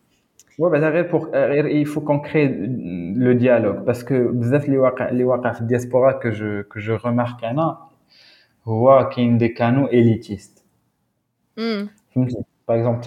[0.60, 5.52] Ouais, pour, il faut qu'on crée le dialogue parce que بزاف اللي واقع اللي واقع
[5.52, 7.78] في الدياسبورا que je que je remarque انا
[8.64, 10.62] هو كاين دي كانو élitiste
[12.66, 13.02] Par exemple,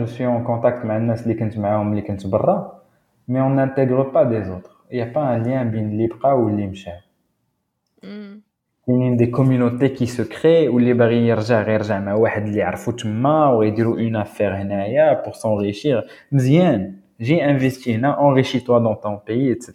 [0.00, 2.70] je suis en contact avec les gens qui sont معاهم
[3.28, 4.84] mais on n'intègre pas des autres.
[4.90, 6.70] Il n'y a pas un lien entre اللي ou اللي
[8.02, 8.47] Il
[8.88, 12.46] y a des communautés qui se créent où les باغي يرجع غير يرجع مع واحد
[12.46, 16.04] اللي يعرفو تما ويديروا une affaire هنايا pour s'enrichir.
[16.32, 19.72] مزيان, j'ai investi là, enrichis-toi dans ton pays, etc.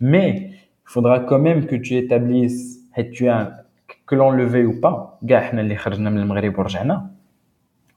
[0.00, 2.80] Mais il faudra quand même que tu établisses,
[3.12, 3.64] tu as,
[4.06, 7.10] que l'on le veuille ou pas, كاع حنا اللي خرجنا من المغرب ورجعنا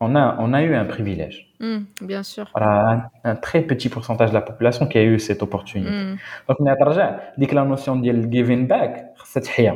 [0.01, 1.37] on a, on a eu un privilège.
[1.61, 2.45] Mm, bien sûr.
[2.55, 2.71] Voilà,
[3.23, 5.91] un, un, très petit pourcentage de la population qui a eu cette opportunité.
[5.91, 6.17] Mm.
[6.47, 8.91] Donc, on a dit que la notion de giving back,
[9.23, 9.75] c'est تحيا.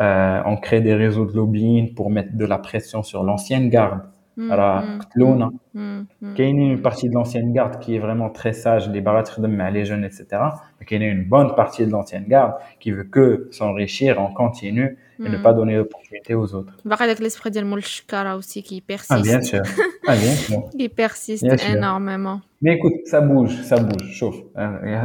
[0.00, 4.00] Euh, on crée des réseaux de lobbying pour mettre de la pression sur l'ancienne garde.
[4.36, 5.44] Mm, Alors, mm,
[5.74, 9.00] mm, qu'il y a une partie de l'ancienne garde qui est vraiment très sage, les
[9.00, 10.26] de les jeunes, etc.
[10.80, 14.32] Mais il y a une bonne partie de l'ancienne garde qui veut que s'enrichir en
[14.32, 15.32] continu et mmh.
[15.32, 15.42] ne mm.
[15.42, 16.72] pas donner l'opportunité aux autres.
[16.84, 19.12] Bah, l'esprit de Molchkara aussi qui persiste.
[19.12, 19.62] Ah, bien sûr.
[20.06, 20.68] Ah, bien sûr.
[20.76, 22.42] qui persiste énormément.
[22.60, 24.10] Mais écoute, ça bouge, ça bouge.
[24.12, 24.36] Chauffe.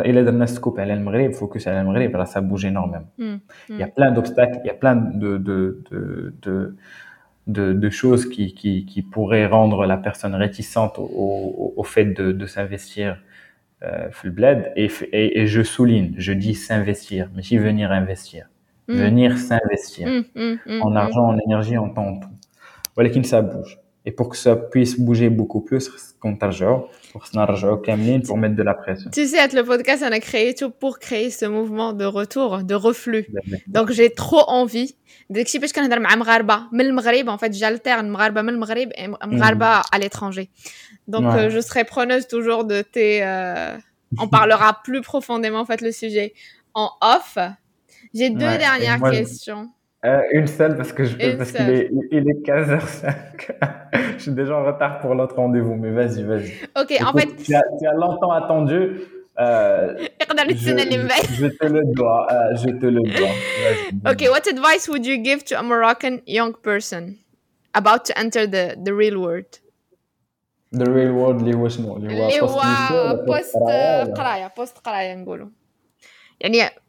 [0.03, 3.07] Et là, dans ce couple, à l'Almaghreb, focus à l'Almaghreb, ça bouge énormément.
[3.17, 3.39] Mm, mm.
[3.69, 5.81] Il y a plein d'obstacles, il y a plein de, de,
[7.47, 12.45] de, de choses qui, qui, pourraient rendre la personne réticente au, au, fait de, de
[12.45, 13.21] s'investir
[13.83, 14.71] euh, full bled.
[14.75, 18.47] Et, et, et, je souligne, je dis s'investir, mais si venir investir.
[18.89, 18.97] Mm.
[18.97, 22.29] venir s'investir mm, mm, en argent, en énergie, en temps, en tout.
[22.95, 23.77] Voilà qu'il ça bouge.
[24.05, 26.35] Et pour que ça puisse bouger beaucoup plus, quand
[27.11, 27.25] pour
[28.25, 29.11] pour mettre de la pression.
[29.11, 32.73] Tu sais, le podcast, on a créé tout pour créer ce mouvement de retour, de
[32.73, 33.27] reflux.
[33.67, 34.95] Donc, j'ai trop envie.
[35.29, 35.83] Dès que je suis en
[36.93, 40.49] Maghreb, en fait, j'alterne Maghreb, Maghreb et Maghreb à l'étranger.
[41.07, 43.77] Donc, euh, je serai preneuse toujours de tes, euh,
[44.17, 46.33] on parlera plus profondément, en fait, le sujet
[46.73, 47.37] en off.
[48.14, 48.58] j'ai deux ouais.
[48.58, 49.68] dernières moi, questions
[50.04, 53.14] euh, une seule parce que je, parce qu'il est, il est 15h05
[54.18, 57.36] je suis déjà en retard pour l'autre rendez-vous mais vas-y vas-y ok Écoute, en fait
[57.42, 59.00] tu as, tu as longtemps attendu
[59.38, 64.12] euh, je, te le dois, euh, je te le dois.
[64.12, 67.18] Okay, what advice would you give to a Moroccan young person
[67.74, 69.58] about to enter the, the real world?
[70.72, 73.56] The real world اللي هو شنو؟ اللي هو بوست
[74.16, 75.48] قرايه بوست قرايه نقولوا
[76.40, 76.70] يعني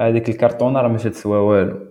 [0.00, 1.86] هذيك الكرتونة راه ماشي تسوى والو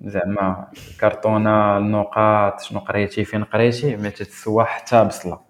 [0.00, 0.66] زعما
[1.00, 5.40] كرتونة النقاط شنو قريتي فين قريتي ما تتسوى حتى بصلة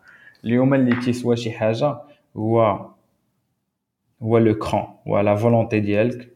[0.45, 1.97] اليوم اللي تيسوى شي حاجة
[2.37, 2.87] هو
[4.23, 6.29] هو لو كران هو لا فولونتي ديالك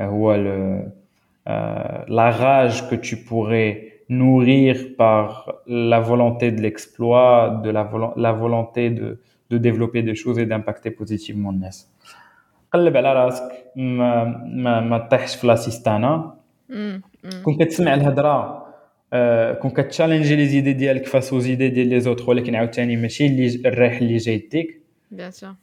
[0.00, 0.82] هو le,
[1.48, 8.12] euh, la rage que tu pourrais nourrir par la volonté de l'exploit, de la, vo
[8.16, 9.20] la volonté de,
[9.50, 11.88] de développer des choses et d'impacter positivement الناس.
[12.73, 16.35] قلب على راسك ما ما, ما تطيحش في لاسيستانا
[17.43, 18.63] كون كتسمع الهضرة
[19.61, 23.97] كون كتشالنجي لي زيدي ديالك فاس زيدي ديال لي زوتر ولكن عاوتاني ماشي اللي الريح
[23.97, 24.81] اللي جاي يديك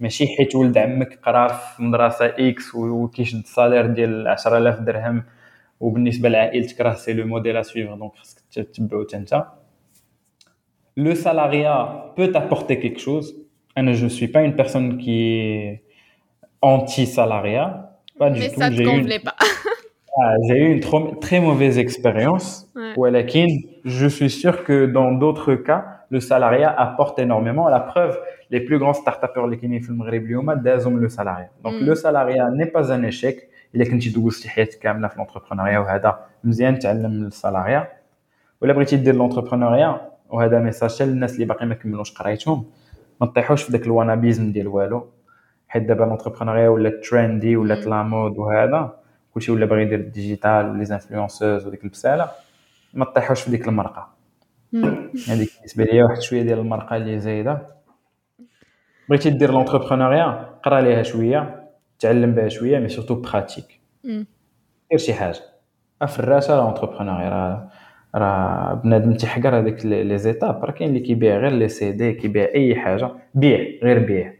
[0.01, 5.23] ماشي حيت ولد عمك قرا في مدرسة إكس وكيشد الصالير ديال 10000 درهم
[5.81, 9.45] وبالنسبة لعائلتك راه سي لو موديل ا سويفر دونك خاصك تتبعو حتى انت.
[10.97, 13.35] لو سالاريا peut t'apporter quelque chose.
[13.79, 15.79] أنا جو سوي با اون بيرسون كي
[16.62, 17.70] anti salariat
[18.20, 19.36] pas du Mais tout ça te convenait pas
[20.18, 22.72] Ah, j'ai eu une trop, très mauvaise expérience.
[22.74, 23.28] Ouais.
[23.84, 27.68] Je suis sûr que dans d'autres cas, le salariat apporte énormément.
[27.68, 28.18] La preuve,
[28.50, 32.50] les plus grands start-upers اللي كاينين في المغرب اليوم دازهم لو سالاريا دونك لو سالاريا
[32.50, 37.88] ني با ان ايشيك الا كنتي دوزتي حياتك كامله في لونتربرونيا وهذا مزيان تعلم السالاريا
[38.62, 42.66] ولا بغيتي دير لونتربرونيا وهذا ميساج حتى للناس اللي باقي ما كملوش قرايتهم
[43.22, 45.08] ما تطيحوش في داك الوانابيزم ديال والو
[45.71, 48.97] حيت دابا لونتربرونيا ولات تريندي ولات لا مود وهذا
[49.35, 52.31] كلشي ولا باغي يدير الديجيتال ولي زانفلونسوز وديك البسالة
[52.95, 54.09] ما تطيحوش في ديك المرقة.
[55.29, 57.67] هذيك بالنسبة ليا واحد شوية ديال المرقة اللي زايدة.
[59.09, 61.69] بغيتي دير لونتربرونيا قرا ليها شوية
[61.99, 63.81] تعلم بها شوية مي سورتو براتيك
[64.91, 65.41] دير شي حاجة.
[66.07, 67.71] في الراسة لونتربرونيا راه
[68.15, 72.49] راه بنادم تيحقر هذيك لي زيتاب راه كاين اللي كيبيع غير لي سي دي كيبيع
[72.55, 73.11] أي حاجة.
[73.35, 74.40] بيع غير بيع.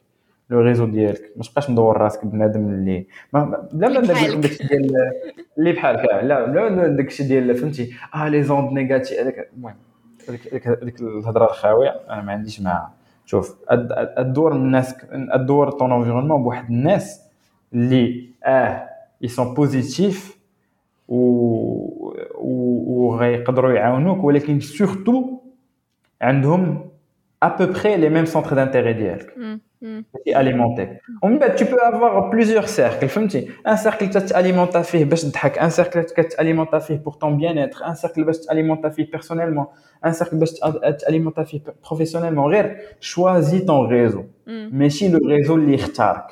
[0.51, 1.31] لو ريزو ديالك.
[1.35, 5.11] ما تبقاش مدور راسك بنادم اللي ما بلا ما ندير داكشي ديال
[5.57, 7.93] اللي بحالك لا بلا داكشي ديال فهمتي.
[8.15, 9.75] آه لي زوند نيجاتيف هذاك المهم
[10.29, 12.93] هذيك هذيك الهضرة الخاوية أنا ما عنديش معاها
[13.25, 13.55] شوف
[14.17, 17.21] الدور الناس الدور طون انفيرونمون بواحد الناس
[17.73, 18.89] اللي آه
[19.23, 20.37] اي سون بوزيتيف
[21.07, 21.17] و
[22.37, 25.37] وغيقدروا يعاونوك ولكن سورتو
[26.21, 26.89] عندهم
[27.43, 29.33] ابو بري لي ميم سونتر دانتيري ديالك.
[30.28, 30.86] alimenter
[31.22, 35.70] ومن بعد tu peux avoir plusieurs cercles فهمتي un cercle تتاليمونتا فيه باش تضحك un
[35.70, 39.66] cercle كتاليمونتا فيه pour ton bien-être un cercle باش تاليمونتا فيه personnellement
[40.06, 40.50] un cercle باش
[40.98, 44.22] تاليمونتا فيه professionnellement غير choisis ton réseau
[44.72, 46.26] ماشي لو ريزو اللي اختارك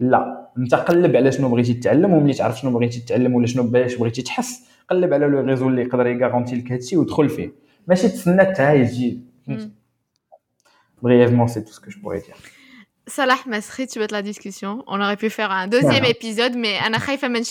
[0.00, 3.94] لا انت قلب على شنو بغيتي تتعلم وملي تعرف شنو بغيتي تتعلم ولا شنو باش
[3.94, 7.52] بغيتي تحس قلب على لو ريزو اللي يقدر يغارونتي لك هادشي ودخل فيه
[7.86, 9.20] ماشي تسنى حتى يجي
[11.01, 12.35] Brièvement, c'est tout ce que je pourrais dire.
[13.07, 14.83] Salah Masri, tu veux de la discussion?
[14.87, 17.41] On aurait pu faire un deuxième épisode, mais Anna Khaifa Donc,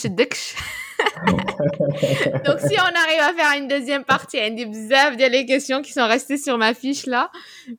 [2.59, 6.07] si on arrive à faire une deuxième partie, il y a des questions qui sont
[6.07, 7.29] restées sur ma fiche là.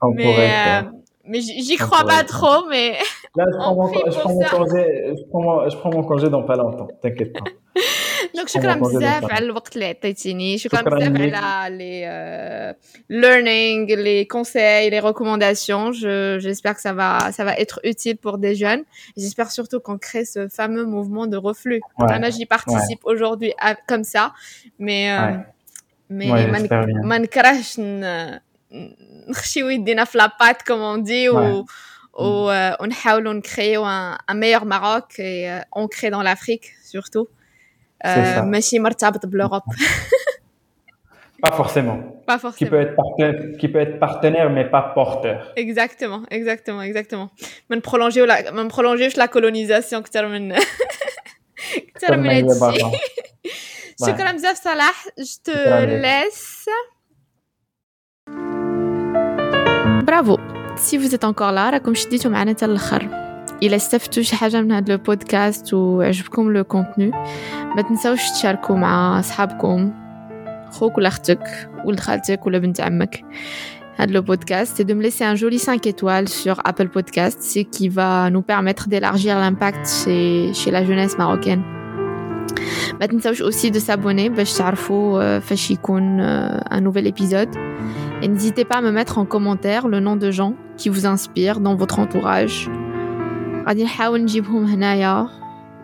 [0.01, 0.83] On mais, euh,
[1.25, 2.99] mais j'y crois pas trop, mais.
[3.37, 6.29] Là, je prends, mon, je, prends mon congé, je, prends mon, je prends mon congé
[6.29, 7.45] dans pas longtemps, t'inquiète pas.
[8.36, 12.76] دونك شكرا بزاف على الوقت اللي عطيتيني شكرا بزاف على لي
[13.22, 18.38] learning les conseils les recommandations je j'espère que ça va ça va être utile pour
[18.38, 18.84] des jeunes
[19.18, 22.32] j'espère surtout qu'on crée ce fameux mouvement de reflux ouais.
[22.32, 23.14] j'y participe ouais.
[23.14, 23.54] aujourd'hui
[23.90, 24.34] comme ça
[24.80, 25.58] mais euh, ouais.
[26.10, 26.32] mais
[27.04, 27.82] ما نكرهش
[29.30, 31.66] نخشيو يدينا في لابات comme on dit ou
[32.82, 37.28] ونحاولوا نكريو un, un meilleur Maroc et euh, ancré dans l'Afrique surtout
[38.06, 39.62] euh, ماشي مرتبط بلوروب
[41.46, 41.98] Pas forcément.
[42.26, 42.58] Pas forcément.
[42.58, 45.54] Qui peut être partenaire, qui peut être partenaire mais pas porteur.
[45.56, 47.30] Exactement, exactement, exactement.
[47.70, 50.52] من prolonger la من prolonger la colonisation اكثر من
[51.78, 52.98] اكثر من هادشي.
[54.06, 55.08] شكرا بزاف صلاح.
[55.20, 56.70] Je te laisse.
[60.06, 60.38] Bravo.
[60.78, 63.08] Si vous êtes encore là, راكم شديتوا معنا حتى الاخر.
[63.64, 67.12] إلا استفدتوا شي حاجة من هذا البودكاست وعجبكم لو كونتوني
[67.76, 69.94] ما تنساوش تشاركوا مع أصحابكم
[70.72, 73.26] خوك ولا أختك ولد خالتك ولا بنت عمك
[73.96, 77.60] هذا le podcast et de me laisser un joli 5 étoiles sur Apple Podcast, ce
[77.60, 81.64] qui va nous permettre d'élargir l'impact chez, chez la jeunesse marocaine.
[83.00, 86.22] ما تنساوش aussi de s'abonner باش تعرفوا فاش يكون
[86.70, 87.56] un nouvel épisode.
[88.22, 91.60] Et n'hésitez pas à me mettre en commentaire le nom de gens qui vous inspirent
[91.60, 92.70] dans votre entourage
[93.68, 95.28] غادي نحاول نجيبهم هنايا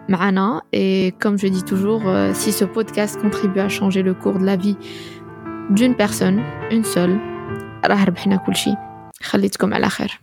[0.10, 2.04] معنا et comme je dis toujours
[2.34, 4.78] si ce podcast contribue à changer le cours de la vie
[5.70, 6.42] d'une personne
[6.72, 7.18] une seule
[7.86, 8.76] راه ربحنا كل شيء
[9.24, 10.22] خليتكم على خير